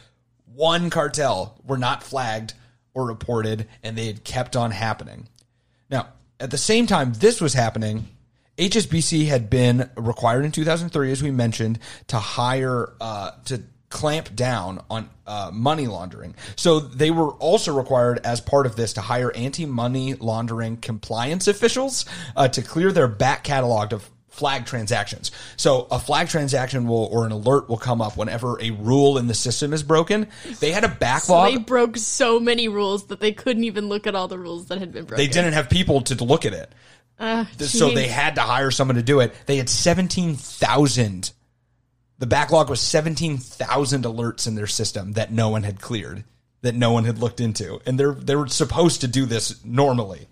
[0.54, 2.54] One cartel were not flagged
[2.94, 5.28] or reported, and they had kept on happening.
[5.89, 8.08] Now, at the same time this was happening,
[8.60, 14.82] HSBC had been required in 2003, as we mentioned, to hire uh, to clamp down
[14.89, 16.36] on uh, money laundering.
[16.56, 22.06] So they were also required, as part of this, to hire anti-money laundering compliance officials
[22.36, 25.32] uh, to clear their back catalog of flag transactions.
[25.58, 29.28] So a flag transaction will or an alert will come up whenever a rule in
[29.28, 30.28] the system is broken.
[30.60, 31.52] They had a backlog.
[31.52, 34.78] They broke so many rules that they couldn't even look at all the rules that
[34.78, 35.26] had been broken.
[35.26, 36.72] they didn't have people to look at it.
[37.19, 39.34] Uh, so they had to hire someone to do it.
[39.45, 41.32] They had 17,000.
[42.17, 46.23] The backlog was 17,000 alerts in their system that no one had cleared,
[46.62, 47.79] that no one had looked into.
[47.86, 50.27] And they're they were supposed to do this normally.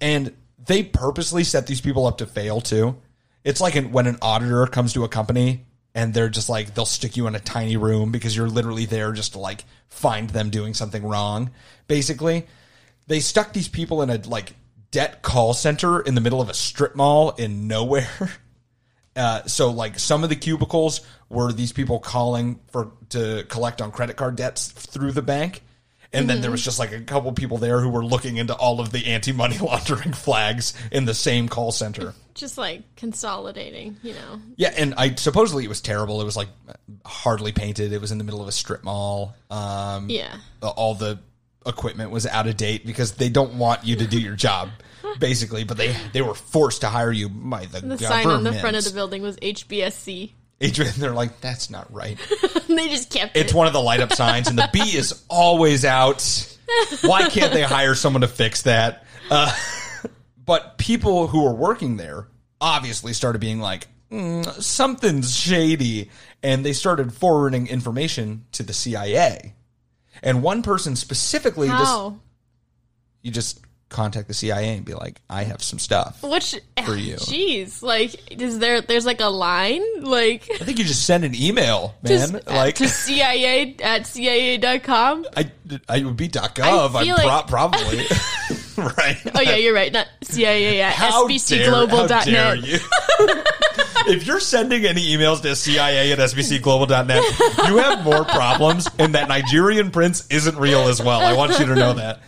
[0.00, 0.34] And
[0.66, 2.96] they purposely set these people up to fail too.
[3.44, 6.84] It's like an, when an auditor comes to a company and they're just like they'll
[6.84, 10.50] stick you in a tiny room because you're literally there just to like find them
[10.50, 11.50] doing something wrong.
[11.88, 12.46] Basically,
[13.06, 14.54] they stuck these people in a like
[14.90, 18.08] debt call center in the middle of a strip mall in nowhere.
[19.16, 23.90] Uh, so like some of the cubicles were these people calling for to collect on
[23.90, 25.62] credit card debts through the bank.
[26.12, 28.80] And then there was just like a couple people there who were looking into all
[28.80, 32.14] of the anti money laundering flags in the same call center.
[32.34, 34.40] just like consolidating, you know.
[34.56, 36.20] Yeah, and I supposedly it was terrible.
[36.20, 36.48] It was like
[37.04, 37.92] hardly painted.
[37.92, 39.34] It was in the middle of a strip mall.
[39.50, 40.36] Um, Yeah.
[40.62, 41.18] all the
[41.66, 44.70] equipment was out of date because they don't want you to do your job,
[45.18, 45.64] basically.
[45.64, 48.00] But they they were forced to hire you by the, government.
[48.00, 50.32] The sign on the front of the building was HBSC.
[50.62, 52.18] Adrian, they're like, that's not right.
[52.68, 53.44] they just kept It's it.
[53.46, 56.22] It's one of the light up signs, and the B is always out.
[57.02, 59.04] Why can't they hire someone to fix that?
[59.30, 59.50] Uh,
[60.44, 62.28] but people who were working there
[62.60, 66.10] obviously started being like, "Mm, something's shady,
[66.42, 69.54] and they started forwarding information to the CIA.
[70.22, 72.12] And one person specifically, just
[73.22, 76.22] you just contact the CIA and be like, I have some stuff.
[76.22, 76.54] Which
[76.86, 77.16] For you.
[77.16, 78.80] Jeez, like, is there?
[78.80, 82.12] There's like a line, like I think you just send an email, man.
[82.12, 85.26] just like to CIA at CIA.com.
[85.36, 85.50] I,
[85.88, 86.94] I would be .gov.
[86.94, 88.04] I feel pro- probably
[88.98, 89.18] right.
[89.34, 89.92] Oh yeah, you're right.
[89.92, 92.10] Not CIA at How dare, SBCglobal.net.
[92.10, 92.78] how dare you?
[94.08, 99.28] if you're sending any emails to CIA at SBCglobal.net, you have more problems, and that
[99.28, 101.20] Nigerian prince isn't real as well.
[101.20, 102.20] I want you to know that.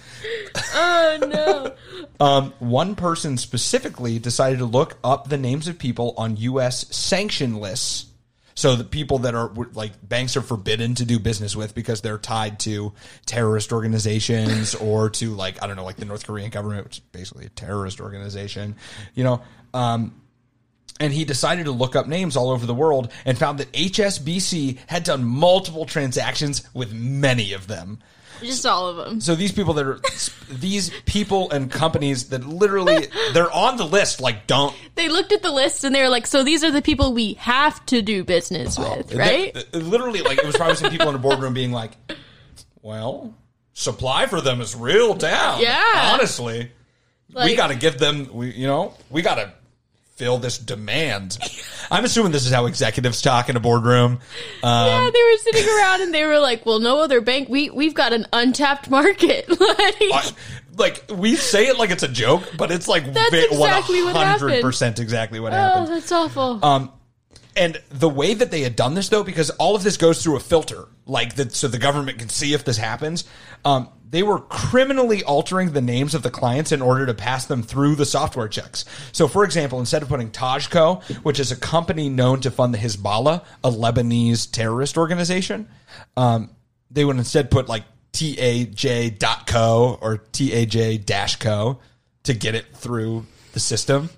[0.75, 1.75] Oh no.
[2.21, 6.87] Um, one person specifically decided to look up the names of people on U.S.
[6.95, 8.12] sanction lists.
[8.63, 12.17] So the people that are like banks are forbidden to do business with because they're
[12.17, 12.93] tied to
[13.27, 17.01] terrorist organizations or to like I don't know like the North Korean government, which is
[17.11, 18.77] basically a terrorist organization,
[19.17, 19.43] you know.
[19.75, 20.15] Um,
[21.01, 24.79] and he decided to look up names all over the world and found that HSBC
[24.87, 27.99] had done multiple transactions with many of them.
[28.43, 29.21] Just all of them.
[29.21, 30.01] So these people that are
[30.51, 35.43] these people and companies that literally they're on the list like don't They looked at
[35.43, 38.25] the list and they were like, "So these are the people we have to do
[38.25, 41.73] business with, right?" they- literally like it was probably some people in a boardroom being
[41.73, 41.93] like,
[42.83, 43.35] well,
[43.73, 45.61] supply for them is real down.
[45.61, 46.11] Yeah.
[46.15, 46.71] honestly,
[47.35, 48.29] we got to give them.
[48.33, 49.53] We you know we got to
[50.23, 51.37] fill this demand.
[51.91, 54.21] I'm assuming this is how executives talk in a boardroom.
[54.63, 57.49] Um, yeah, they were sitting around and they were like, "Well, no other bank.
[57.49, 59.49] We we've got an untapped market."
[60.11, 60.33] like,
[60.77, 64.63] like we say it like it's a joke, but it's like That's exactly what happened.
[64.63, 65.89] percent exactly what oh, happened.
[65.89, 66.65] that's awful.
[66.65, 66.93] Um,
[67.57, 70.37] and the way that they had done this though, because all of this goes through
[70.37, 73.25] a filter, like that, so the government can see if this happens.
[73.65, 77.63] Um, they were criminally altering the names of the clients in order to pass them
[77.63, 78.85] through the software checks.
[79.11, 82.79] So, for example, instead of putting Tajco, which is a company known to fund the
[82.79, 85.67] Hezbollah, a Lebanese terrorist organization,
[86.19, 86.51] um,
[86.91, 91.81] they would instead put like taj.co or taj-co
[92.25, 94.11] to get it through the system.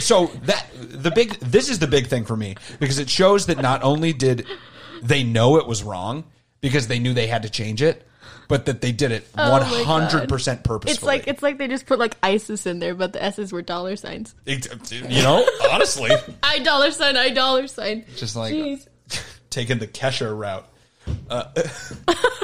[0.00, 3.60] So that the big this is the big thing for me because it shows that
[3.60, 4.46] not only did
[5.02, 6.24] they know it was wrong
[6.66, 8.04] because they knew they had to change it,
[8.48, 10.94] but that they did it Oh one hundred percent purposefully.
[10.94, 13.62] it's like it's like they just put like ISIS in there, but the S's were
[13.62, 14.34] dollar signs.
[14.46, 16.10] It- you know, honestly,
[16.42, 18.04] I dollar sign, I dollar sign.
[18.16, 18.86] just like Jeez.
[19.50, 20.66] taking the Kesha route.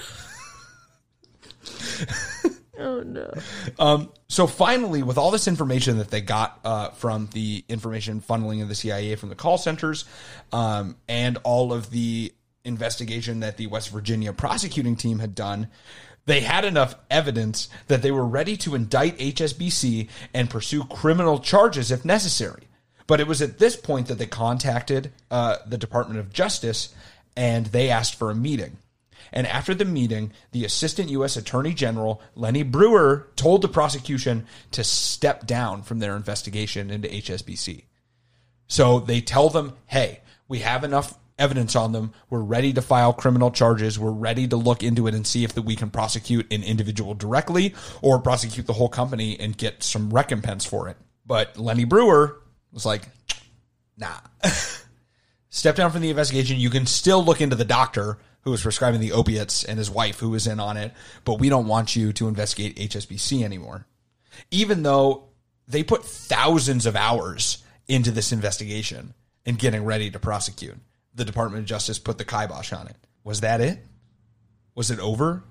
[2.79, 3.31] Oh no.
[3.79, 8.63] Um, so finally, with all this information that they got uh, from the information funneling
[8.63, 10.05] of the CIA from the call centers,
[10.53, 12.33] um, and all of the
[12.65, 15.69] investigation that the West Virginia prosecuting team had done,
[16.27, 21.91] they had enough evidence that they were ready to indict HSBC and pursue criminal charges
[21.91, 22.69] if necessary.
[23.07, 26.95] But it was at this point that they contacted uh, the Department of Justice
[27.37, 28.79] and they asked for a meeting.
[29.33, 31.37] And after the meeting, the Assistant U.S.
[31.37, 37.85] Attorney General, Lanny Breuer, told the prosecution to step down from their investigation into HSBC.
[38.69, 42.13] So they tell them, hey, we have enough evidence on them.
[42.31, 43.99] We're ready to file criminal charges.
[43.99, 47.15] We're ready to look into it and see if that we can prosecute an individual
[47.15, 50.97] directly or prosecute the whole company and get some recompense for it.
[51.27, 52.37] But Lanny Breuer
[52.73, 53.09] was like,
[53.97, 54.19] nah.
[55.51, 56.59] Step down from the investigation.
[56.59, 60.19] You can still look into the doctor who was prescribing the opiates and his wife
[60.19, 60.93] who was in on it,
[61.25, 63.87] but we don't want you to investigate HSBC anymore.
[64.51, 65.29] Even though
[65.69, 69.15] they put thousands of hours into this investigation
[69.45, 70.79] and getting ready to prosecute.
[71.15, 72.97] The Department of Justice put the kibosh on it.
[73.25, 73.79] Was that it?
[74.75, 75.45] Was it over?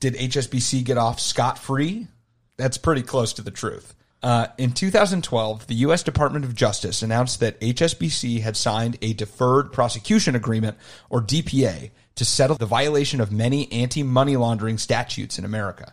[0.00, 2.08] Did HSBC get off scot free?
[2.56, 3.94] That's pretty close to the truth.
[4.22, 6.02] Uh, in 2012, the U.S.
[6.02, 10.76] Department of Justice announced that HSBC had signed a deferred prosecution agreement,
[11.10, 15.92] or DPA, to settle the violation of many anti money laundering statutes in America.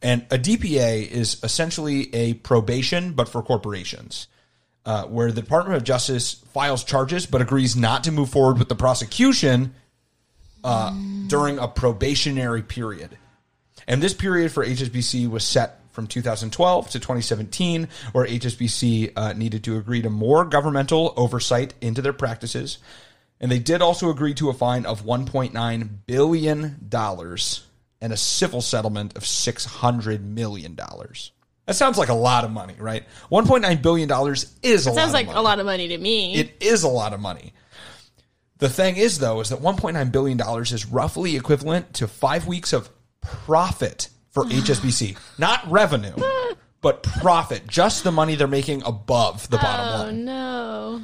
[0.00, 4.28] And a DPA is essentially a probation, but for corporations,
[4.84, 8.68] uh, where the Department of Justice files charges but agrees not to move forward with
[8.68, 9.74] the prosecution
[10.64, 10.94] uh,
[11.26, 13.16] during a probationary period.
[13.86, 19.64] And this period for HSBC was set from 2012 to 2017, where HSBC uh, needed
[19.64, 22.78] to agree to more governmental oversight into their practices.
[23.40, 26.90] And they did also agree to a fine of $1.9 billion
[28.02, 30.78] and a civil settlement of $600 million.
[31.70, 33.04] That sounds like a lot of money, right?
[33.30, 35.38] $1.9 billion is a lot It Sounds like money.
[35.38, 36.34] a lot of money to me.
[36.34, 37.52] It is a lot of money.
[38.58, 42.90] The thing is, though, is that $1.9 billion is roughly equivalent to five weeks of
[43.20, 45.16] profit for HSBC.
[45.38, 46.16] Not revenue,
[46.80, 47.68] but profit.
[47.68, 50.00] Just the money they're making above the bottom line.
[50.00, 50.24] oh line.
[50.24, 51.02] no.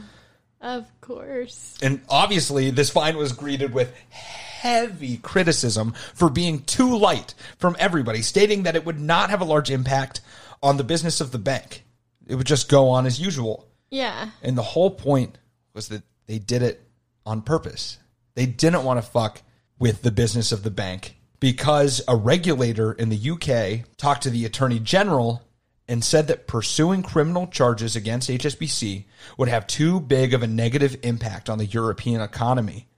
[0.60, 1.78] Of course.
[1.80, 8.20] And obviously, this fine was greeted with heavy criticism for being too light from everybody,
[8.20, 10.22] stating that it would not have a large impact
[10.62, 11.84] on the business of the bank.
[12.26, 13.68] It would just go on as usual.
[13.90, 14.30] Yeah.
[14.42, 15.38] And the whole point
[15.74, 16.82] was that they did it
[17.24, 17.98] on purpose.
[18.34, 19.42] They didn't want to fuck
[19.78, 24.44] with the business of the bank because a regulator in the UK talked to the
[24.44, 25.42] attorney general
[25.88, 29.04] and said that pursuing criminal charges against HSBC
[29.38, 32.88] would have too big of a negative impact on the European economy.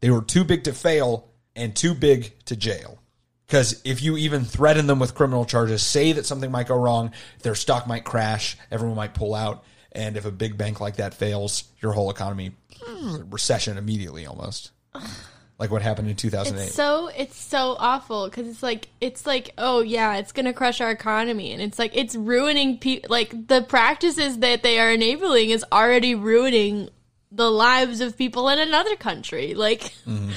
[0.00, 2.98] They were too big to fail and too big to jail.
[3.52, 7.12] Because if you even threaten them with criminal charges, say that something might go wrong,
[7.42, 9.62] their stock might crash, everyone might pull out,
[9.94, 13.28] and if a big bank like that fails, your whole economy hmm.
[13.28, 14.70] recession immediately almost.
[15.58, 16.64] Like what happened in 2008.
[16.64, 20.80] It's so it's so awful because it's like it's like oh yeah it's gonna crush
[20.80, 25.50] our economy and it's like it's ruining people like the practices that they are enabling
[25.50, 26.88] is already ruining
[27.30, 30.30] the lives of people in another country like mm-hmm.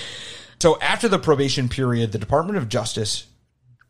[0.60, 3.28] So after the probation period, the Department of Justice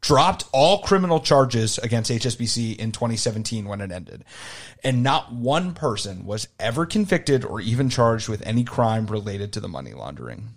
[0.01, 4.23] dropped all criminal charges against HSBC in 2017 when it ended.
[4.83, 9.59] And not one person was ever convicted or even charged with any crime related to
[9.59, 10.49] the money laundering.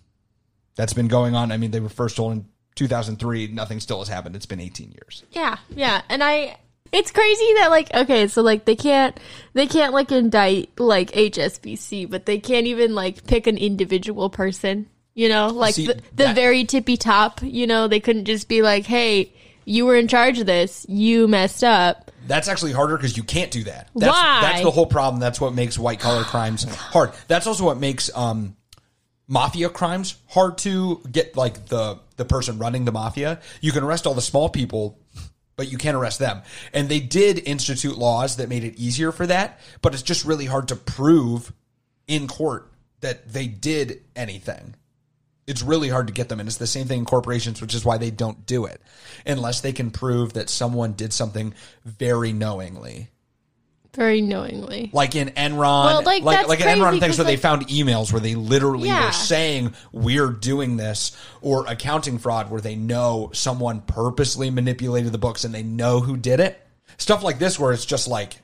[0.77, 1.51] That's been going on.
[1.51, 3.49] I mean, they were first told in 2003.
[3.49, 4.37] Nothing still has happened.
[4.37, 5.25] It's been 18 years.
[5.33, 6.59] yeah yeah and I
[6.93, 9.19] it's crazy that like okay so like they can't
[9.55, 14.89] they can't like indict like HSBC but they can't even like pick an individual person
[15.19, 18.49] you know like See, the, the that- very tippy top you know they couldn't just
[18.49, 19.33] be like hey
[19.65, 23.51] you were in charge of this you messed up That's actually harder because you can't
[23.51, 23.89] do that.
[23.95, 24.41] That's, Why?
[24.43, 25.21] That's the whole problem.
[25.21, 26.65] That's what makes white collar crimes
[26.95, 27.13] hard.
[27.27, 28.57] That's also what makes um,
[29.27, 31.37] mafia crimes hard to get.
[31.37, 34.99] Like the the person running the mafia, you can arrest all the small people,
[35.57, 36.43] but you can't arrest them.
[36.73, 40.47] And they did institute laws that made it easier for that, but it's just really
[40.47, 41.53] hard to prove
[42.07, 44.75] in court that they did anything
[45.49, 46.39] it's really hard to get them.
[46.39, 48.81] And it's the same thing in corporations, which is why they don't do it
[49.27, 53.09] unless they can prove that someone did something very knowingly.
[53.95, 57.67] very knowingly Like in Enron, Well, like, like, like in Enron things where they found
[57.69, 59.07] emails where they literally Yeah.
[59.07, 65.19] were saying we're doing this, or accounting fraud where they know someone purposely manipulated the
[65.19, 66.65] books and they know who did it.
[66.99, 68.37] Stuff like this where it's just like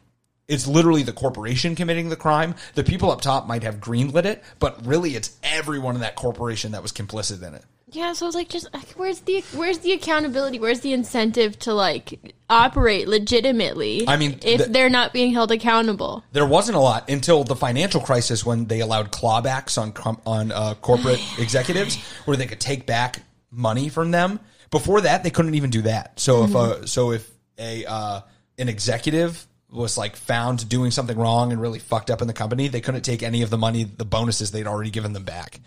[0.49, 2.55] it's literally the corporation committing the crime.
[2.75, 6.73] The people up top might have greenlit it, but really it's everyone in that corporation
[6.73, 7.65] that was complicit in it.
[7.91, 8.67] Yeah, so it's like just
[8.97, 10.59] where's the where's the accountability?
[10.59, 14.09] Where's the incentive to like operate legitimately?
[14.09, 16.25] I mean, if the- they're not being held accountable.
[16.33, 19.93] There wasn't a lot until the financial crisis when they allowed clawbacks on
[20.27, 23.23] on uh, corporate executives, where they could take back
[23.53, 24.41] money from them.
[24.73, 26.19] Before that, they couldn't even do that.
[26.19, 27.31] So if a so if
[27.61, 28.21] a uh,
[28.59, 32.69] an executive was like found doing something wrong and really fucked up in the company,
[32.69, 35.61] they couldn't take any of the money, the bonuses they'd already given them back.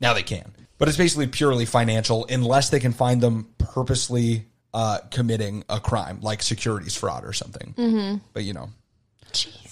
[0.00, 4.98] Now they can, but it's basically purely financial unless they can find them purposely uh,
[5.10, 8.20] committing a crime like securities fraud or something.
[8.32, 8.68] But you know.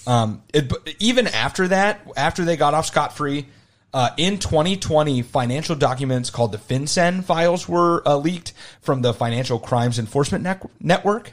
[0.07, 3.45] Um, it, even after that, after they got off scot free,
[3.93, 9.57] Uh, in 2020, financial documents called the FinCEN files were uh, leaked from the Financial
[9.57, 11.31] Crimes Enforcement Nec- Network.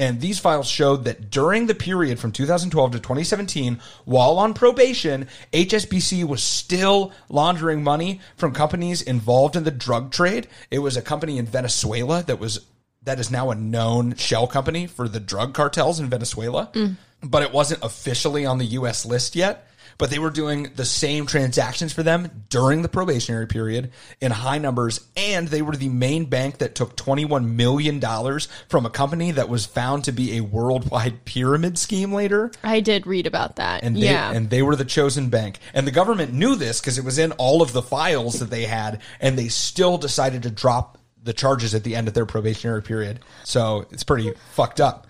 [0.00, 5.28] And these files showed that during the period from 2012 to 2017, while on probation,
[5.52, 10.48] HSBC was still laundering money from companies involved in the drug trade.
[10.70, 12.64] It was a company in Venezuela that was
[13.02, 16.96] that is now a known shell company for the drug cartels in Venezuela, mm.
[17.22, 19.69] but it wasn't officially on the US list yet.
[20.00, 24.56] But they were doing the same transactions for them during the probationary period in high
[24.56, 25.06] numbers.
[25.14, 28.00] And they were the main bank that took $21 million
[28.70, 32.50] from a company that was found to be a worldwide pyramid scheme later.
[32.64, 33.82] I did read about that.
[33.82, 34.32] And they, yeah.
[34.32, 35.58] and they were the chosen bank.
[35.74, 38.64] And the government knew this because it was in all of the files that they
[38.64, 42.82] had, and they still decided to drop the charges at the end of their probationary
[42.82, 43.20] period.
[43.44, 45.06] So it's pretty fucked up.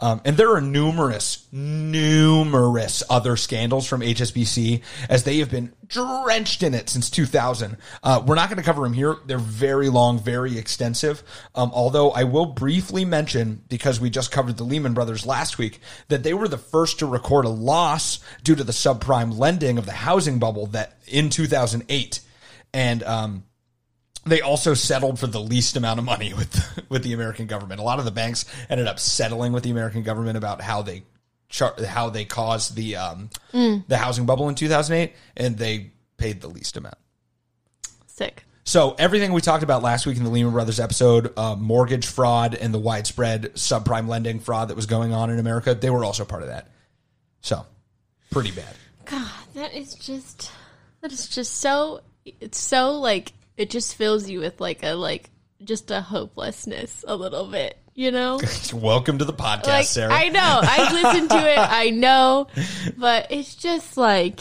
[0.00, 6.64] Um, and there are numerous, numerous other scandals from HSBC as they have been drenched
[6.64, 7.76] in it since 2000.
[8.02, 9.16] Uh, we're not going to cover them here.
[9.26, 11.22] They're very long, very extensive.
[11.54, 15.80] Um, although I will briefly mention, because we just covered the Lehman Brothers last week,
[16.08, 19.86] that they were the first to record a loss due to the subprime lending of
[19.86, 22.20] the housing bubble that in 2008.
[22.72, 23.44] And, um,
[24.26, 27.80] they also settled for the least amount of money with with the American government.
[27.80, 31.02] A lot of the banks ended up settling with the American government about how they
[31.48, 36.48] char- how they caused the um, the housing bubble in 2008, and they paid the
[36.48, 36.98] least amount.
[38.06, 38.44] Sick.
[38.66, 42.54] So everything we talked about last week in the Lehman Brothers episode, uh, mortgage fraud
[42.54, 46.24] and the widespread subprime lending fraud that was going on in America, they were also
[46.24, 46.68] part of that.
[47.42, 47.66] So
[48.30, 48.74] pretty bad.
[49.04, 50.50] God, that is just
[51.02, 55.30] that is just so it's so like it just fills you with like a like
[55.62, 58.38] just a hopelessness a little bit, you know?
[58.74, 60.12] Welcome to the podcast, like Sarah.
[60.12, 60.60] I know.
[60.62, 62.48] I listen to it, I know,
[62.96, 64.40] but it's just like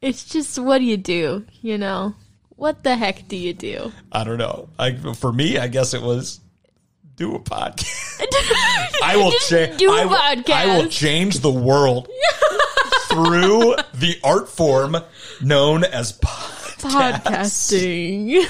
[0.00, 2.14] it's just what do you do, you know?
[2.56, 3.92] What the heck do you do?
[4.12, 4.68] I don't know.
[4.78, 6.40] I, for me, I guess it was
[7.16, 8.20] do a podcast.
[9.02, 9.76] I will change.
[9.78, 12.08] do a I, will- I will change the world
[13.08, 14.96] through the art form
[15.42, 16.63] known as podcast.
[16.84, 18.46] Podcasting.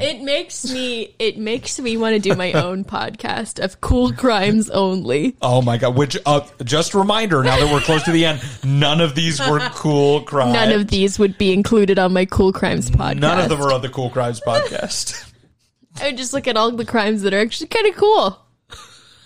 [0.00, 4.70] It makes me it makes me want to do my own podcast of cool crimes
[4.70, 5.36] only.
[5.42, 5.96] Oh my god!
[5.96, 9.58] Which uh, just reminder now that we're close to the end, none of these were
[9.74, 10.52] cool crimes.
[10.52, 13.18] None of these would be included on my cool crimes podcast.
[13.18, 15.32] None of them are on the Cool Crimes podcast.
[16.00, 18.38] I would just look at all the crimes that are actually kind of cool.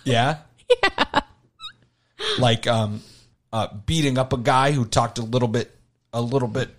[0.05, 0.39] Yeah.
[0.83, 1.21] Yeah.
[2.39, 3.03] Like um,
[3.53, 5.71] uh, beating up a guy who talked a little bit,
[6.13, 6.71] a little bit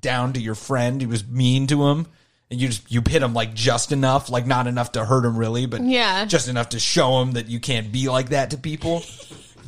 [0.00, 1.00] down to your friend.
[1.00, 2.06] He was mean to him,
[2.50, 5.36] and you just you hit him like just enough, like not enough to hurt him
[5.36, 6.24] really, but Yeah.
[6.24, 9.02] just enough to show him that you can't be like that to people.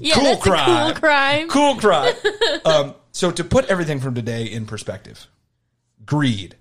[0.01, 0.93] Yeah, Cool that's a crime.
[0.93, 1.49] cool crime.
[1.49, 2.15] Cool crime.
[2.65, 5.27] um, so to put everything from today in perspective,
[6.07, 6.55] greed,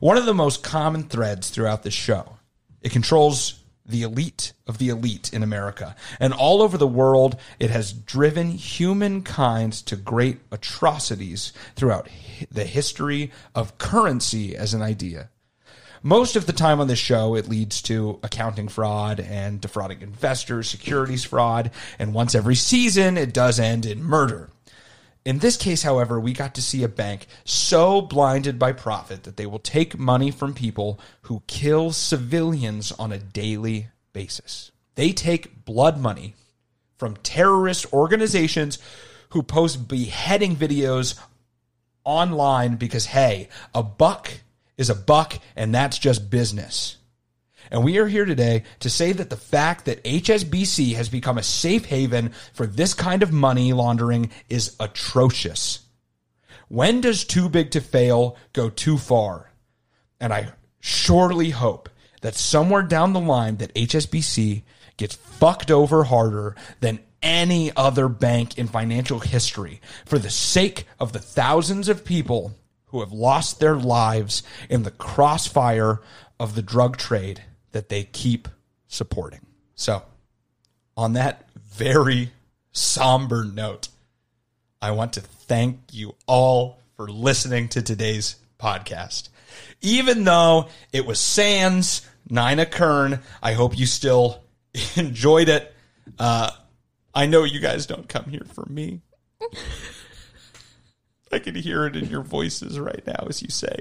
[0.00, 2.38] one of the most common threads throughout this show.
[2.82, 5.94] It controls the elite of the elite in America.
[6.18, 12.08] And all over the world, it has driven humankind to great atrocities throughout
[12.50, 15.28] the history of currency as an idea.
[16.02, 20.68] Most of the time on this show, it leads to accounting fraud and defrauding investors,
[20.68, 24.50] securities fraud, and once every season, it does end in murder.
[25.24, 29.38] In this case, however, we got to see a bank so blinded by profit that
[29.38, 34.70] they will take money from people who kill civilians on a daily basis.
[34.96, 36.34] They take blood money
[36.98, 38.78] from terrorist organizations
[39.30, 41.18] who post beheading videos
[42.04, 44.30] online because, hey, a buck
[44.76, 46.98] is a buck and that's just business.
[47.70, 51.42] And we are here today to say that the fact that HSBC has become a
[51.42, 55.80] safe haven for this kind of money laundering is atrocious.
[56.68, 59.52] When does too big to fail go too far?
[60.20, 61.88] And I surely hope
[62.22, 64.62] that somewhere down the line that HSBC
[64.96, 71.12] gets fucked over harder than any other bank in financial history for the sake of
[71.12, 72.54] the thousands of people
[72.86, 76.00] who have lost their lives in the crossfire
[76.38, 77.42] of the drug trade
[77.74, 78.48] that they keep
[78.86, 79.40] supporting.
[79.74, 80.04] So,
[80.96, 82.30] on that very
[82.70, 83.88] somber note,
[84.80, 89.28] I want to thank you all for listening to today's podcast.
[89.80, 94.44] Even though it was Sans, Nina Kern, I hope you still
[94.94, 95.74] enjoyed it.
[96.16, 96.52] Uh,
[97.12, 99.00] I know you guys don't come here for me.
[101.32, 103.80] I can hear it in your voices right now as you say,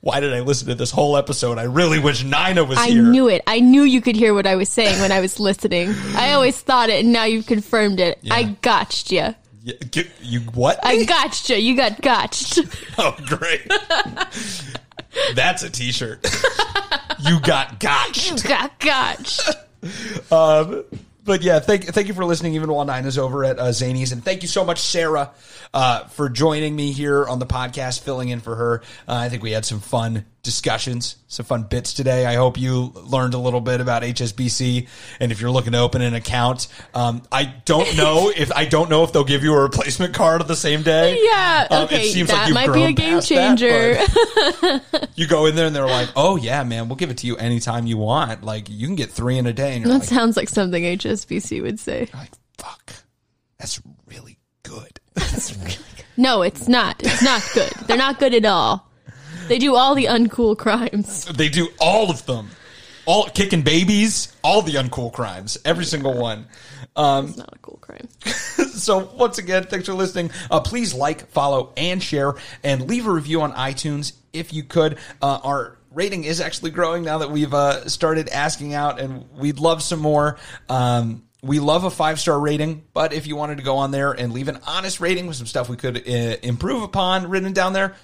[0.00, 1.58] Why did I listen to this whole episode?
[1.58, 3.04] I really wish Nina was I here.
[3.04, 3.42] I knew it.
[3.46, 5.92] I knew you could hear what I was saying when I was listening.
[6.14, 8.18] I always thought it, and now you've confirmed it.
[8.30, 9.34] I gotched you.
[9.64, 10.78] Yeah, get- you what?
[10.84, 11.60] I gotcha.
[11.60, 12.60] You You got gotched.
[12.98, 13.62] oh, great.
[15.34, 16.26] That's a T-shirt.
[17.20, 18.30] you got gotched.
[18.44, 19.50] You got gotched.
[20.32, 20.82] Um,
[21.28, 22.54] but yeah, thank thank you for listening.
[22.54, 25.30] Even while Nina's over at uh, Zanies, and thank you so much, Sarah,
[25.74, 28.82] uh, for joining me here on the podcast, filling in for her.
[29.06, 32.24] Uh, I think we had some fun discussions, some fun bits today.
[32.24, 34.88] I hope you learned a little bit about HSBC,
[35.20, 38.88] and if you're looking to open an account, um, I don't know if I don't
[38.88, 41.18] know if they'll give you a replacement card the same day.
[41.22, 41.66] Yeah.
[41.70, 42.22] Um, Okay.
[42.22, 45.08] that might be a game past that, changer.
[45.16, 47.36] you go in there and they're like, "Oh yeah, man, we'll give it to you
[47.36, 48.42] anytime you want.
[48.42, 50.82] Like you can get three in a day." And you're that like, sounds like something
[50.82, 52.08] HSBC would say.
[52.14, 52.94] like, fuck,
[53.58, 54.98] that's really good.
[56.16, 56.96] No, it's not.
[56.98, 57.70] It's not good.
[57.86, 58.87] They're not good at all.
[59.48, 61.24] They do all the uncool crimes.
[61.24, 62.50] they do all of them,
[63.06, 66.46] all kicking babies, all the uncool crimes, every single one.
[66.96, 68.08] Um, It's not a cool crime.
[68.24, 70.30] so once again, thanks for listening.
[70.50, 72.34] Uh, please like, follow, and share,
[72.64, 74.98] and leave a review on iTunes if you could.
[75.22, 79.58] Uh, our rating is actually growing now that we've uh, started asking out, and we'd
[79.58, 80.38] love some more.
[80.68, 84.10] Um, we love a five star rating, but if you wanted to go on there
[84.12, 87.72] and leave an honest rating with some stuff we could uh, improve upon written down
[87.74, 87.94] there,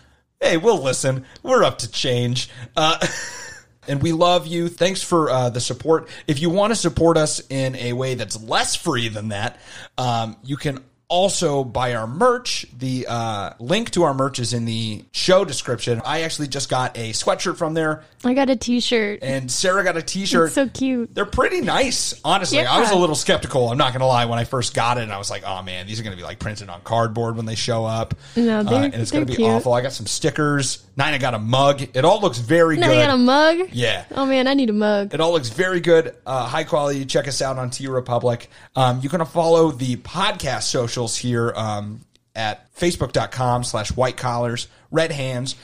[0.40, 1.24] hey, we'll listen.
[1.42, 2.48] We're up to change.
[2.76, 3.04] Uh,
[3.88, 4.68] and we love you.
[4.68, 6.08] Thanks for uh, the support.
[6.26, 9.58] If you want to support us in a way that's less free than that,
[9.98, 12.66] um, you can also buy our merch.
[12.78, 16.00] The uh, link to our merch is in the show description.
[16.04, 19.18] I actually just got a sweatshirt from there, I got a T-shirt.
[19.22, 20.52] and Sarah got a T-shirt.
[20.52, 21.14] so cute.
[21.14, 22.58] They're pretty nice, honestly.
[22.58, 22.72] Yeah.
[22.72, 23.68] I was a little skeptical.
[23.70, 24.24] I'm not gonna lie.
[24.24, 26.22] When I first got it, and I was like, "Oh man, these are gonna be
[26.22, 29.48] like printed on cardboard when they show up." No, Uh, and it's gonna be cute.
[29.48, 29.72] awful.
[29.74, 30.84] I got some stickers.
[30.96, 31.82] Nina got a mug.
[31.92, 33.06] It all looks very Now good.
[33.06, 33.68] got a mug.
[33.72, 34.04] Yeah.
[34.14, 35.12] Oh man, I need a mug.
[35.12, 37.04] It all looks very good, uh, high quality.
[37.04, 38.46] Check us out on TeePublic.
[38.76, 40.62] Um, you can follow the podcast
[40.94, 42.00] socials here um,
[42.36, 45.56] at facebook.com slash white collars, red hands,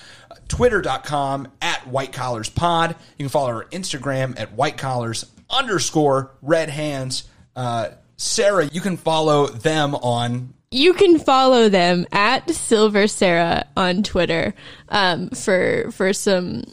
[0.49, 2.97] twitter.com at white collars pod.
[3.17, 7.29] You can follow our Instagram at white collars underscore red hands.
[7.55, 14.03] Uh, Sarah, you can follow them on You can follow them at Silver Sarah on
[14.03, 14.55] Twitter
[14.89, 16.65] um, for for some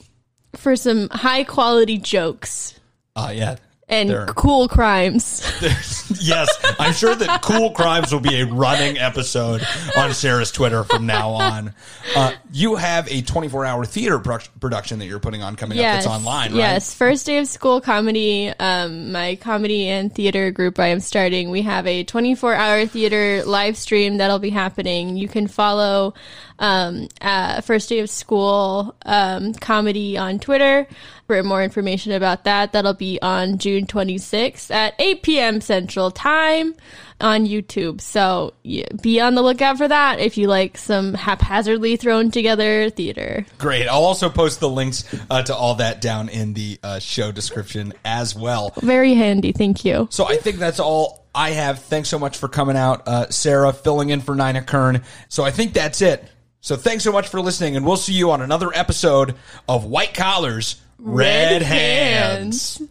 [0.56, 2.78] for some high quality jokes
[3.18, 3.56] uh, yeah.
[3.90, 5.42] And They're- cool crimes.
[6.22, 9.66] yes, I'm sure that Cool Crimes will be a running episode
[9.96, 11.74] on Sarah's Twitter from now on.
[12.16, 15.82] Uh, you have a 24 hour theater pro- production that you're putting on coming up
[15.82, 16.58] yes, that's online, right?
[16.58, 18.50] Yes, first day of school comedy.
[18.60, 21.50] Um, my comedy and theater group I am starting.
[21.50, 25.16] We have a 24 hour theater live stream that'll be happening.
[25.16, 26.14] You can follow
[26.60, 30.88] um, uh, first day of school um, comedy on Twitter
[31.28, 32.72] for more information about that.
[32.72, 35.62] That'll be on June 26th at 8 p.m.
[35.62, 36.76] Central Time
[37.20, 38.00] on YouTube.
[38.02, 42.90] So yeah, be on the lookout for that if you like some haphazardly thrown together
[42.90, 43.46] theater.
[43.58, 43.88] Great.
[43.88, 47.94] I'll also post the links uh, to all that down in the uh, show description
[48.06, 48.74] as well.
[48.82, 49.52] Very handy.
[49.52, 50.08] Thank you.
[50.12, 51.80] So I think that's all I have.
[51.80, 55.04] Thanks so much for coming out, uh, Sarah, filling in for Nina Kern.
[55.30, 56.28] So I think that's it.
[56.68, 59.36] So thanks so much for listening, and we'll see you on another episode
[59.70, 62.80] of White Collars, Red, Red Hands.
[62.80, 62.90] hands.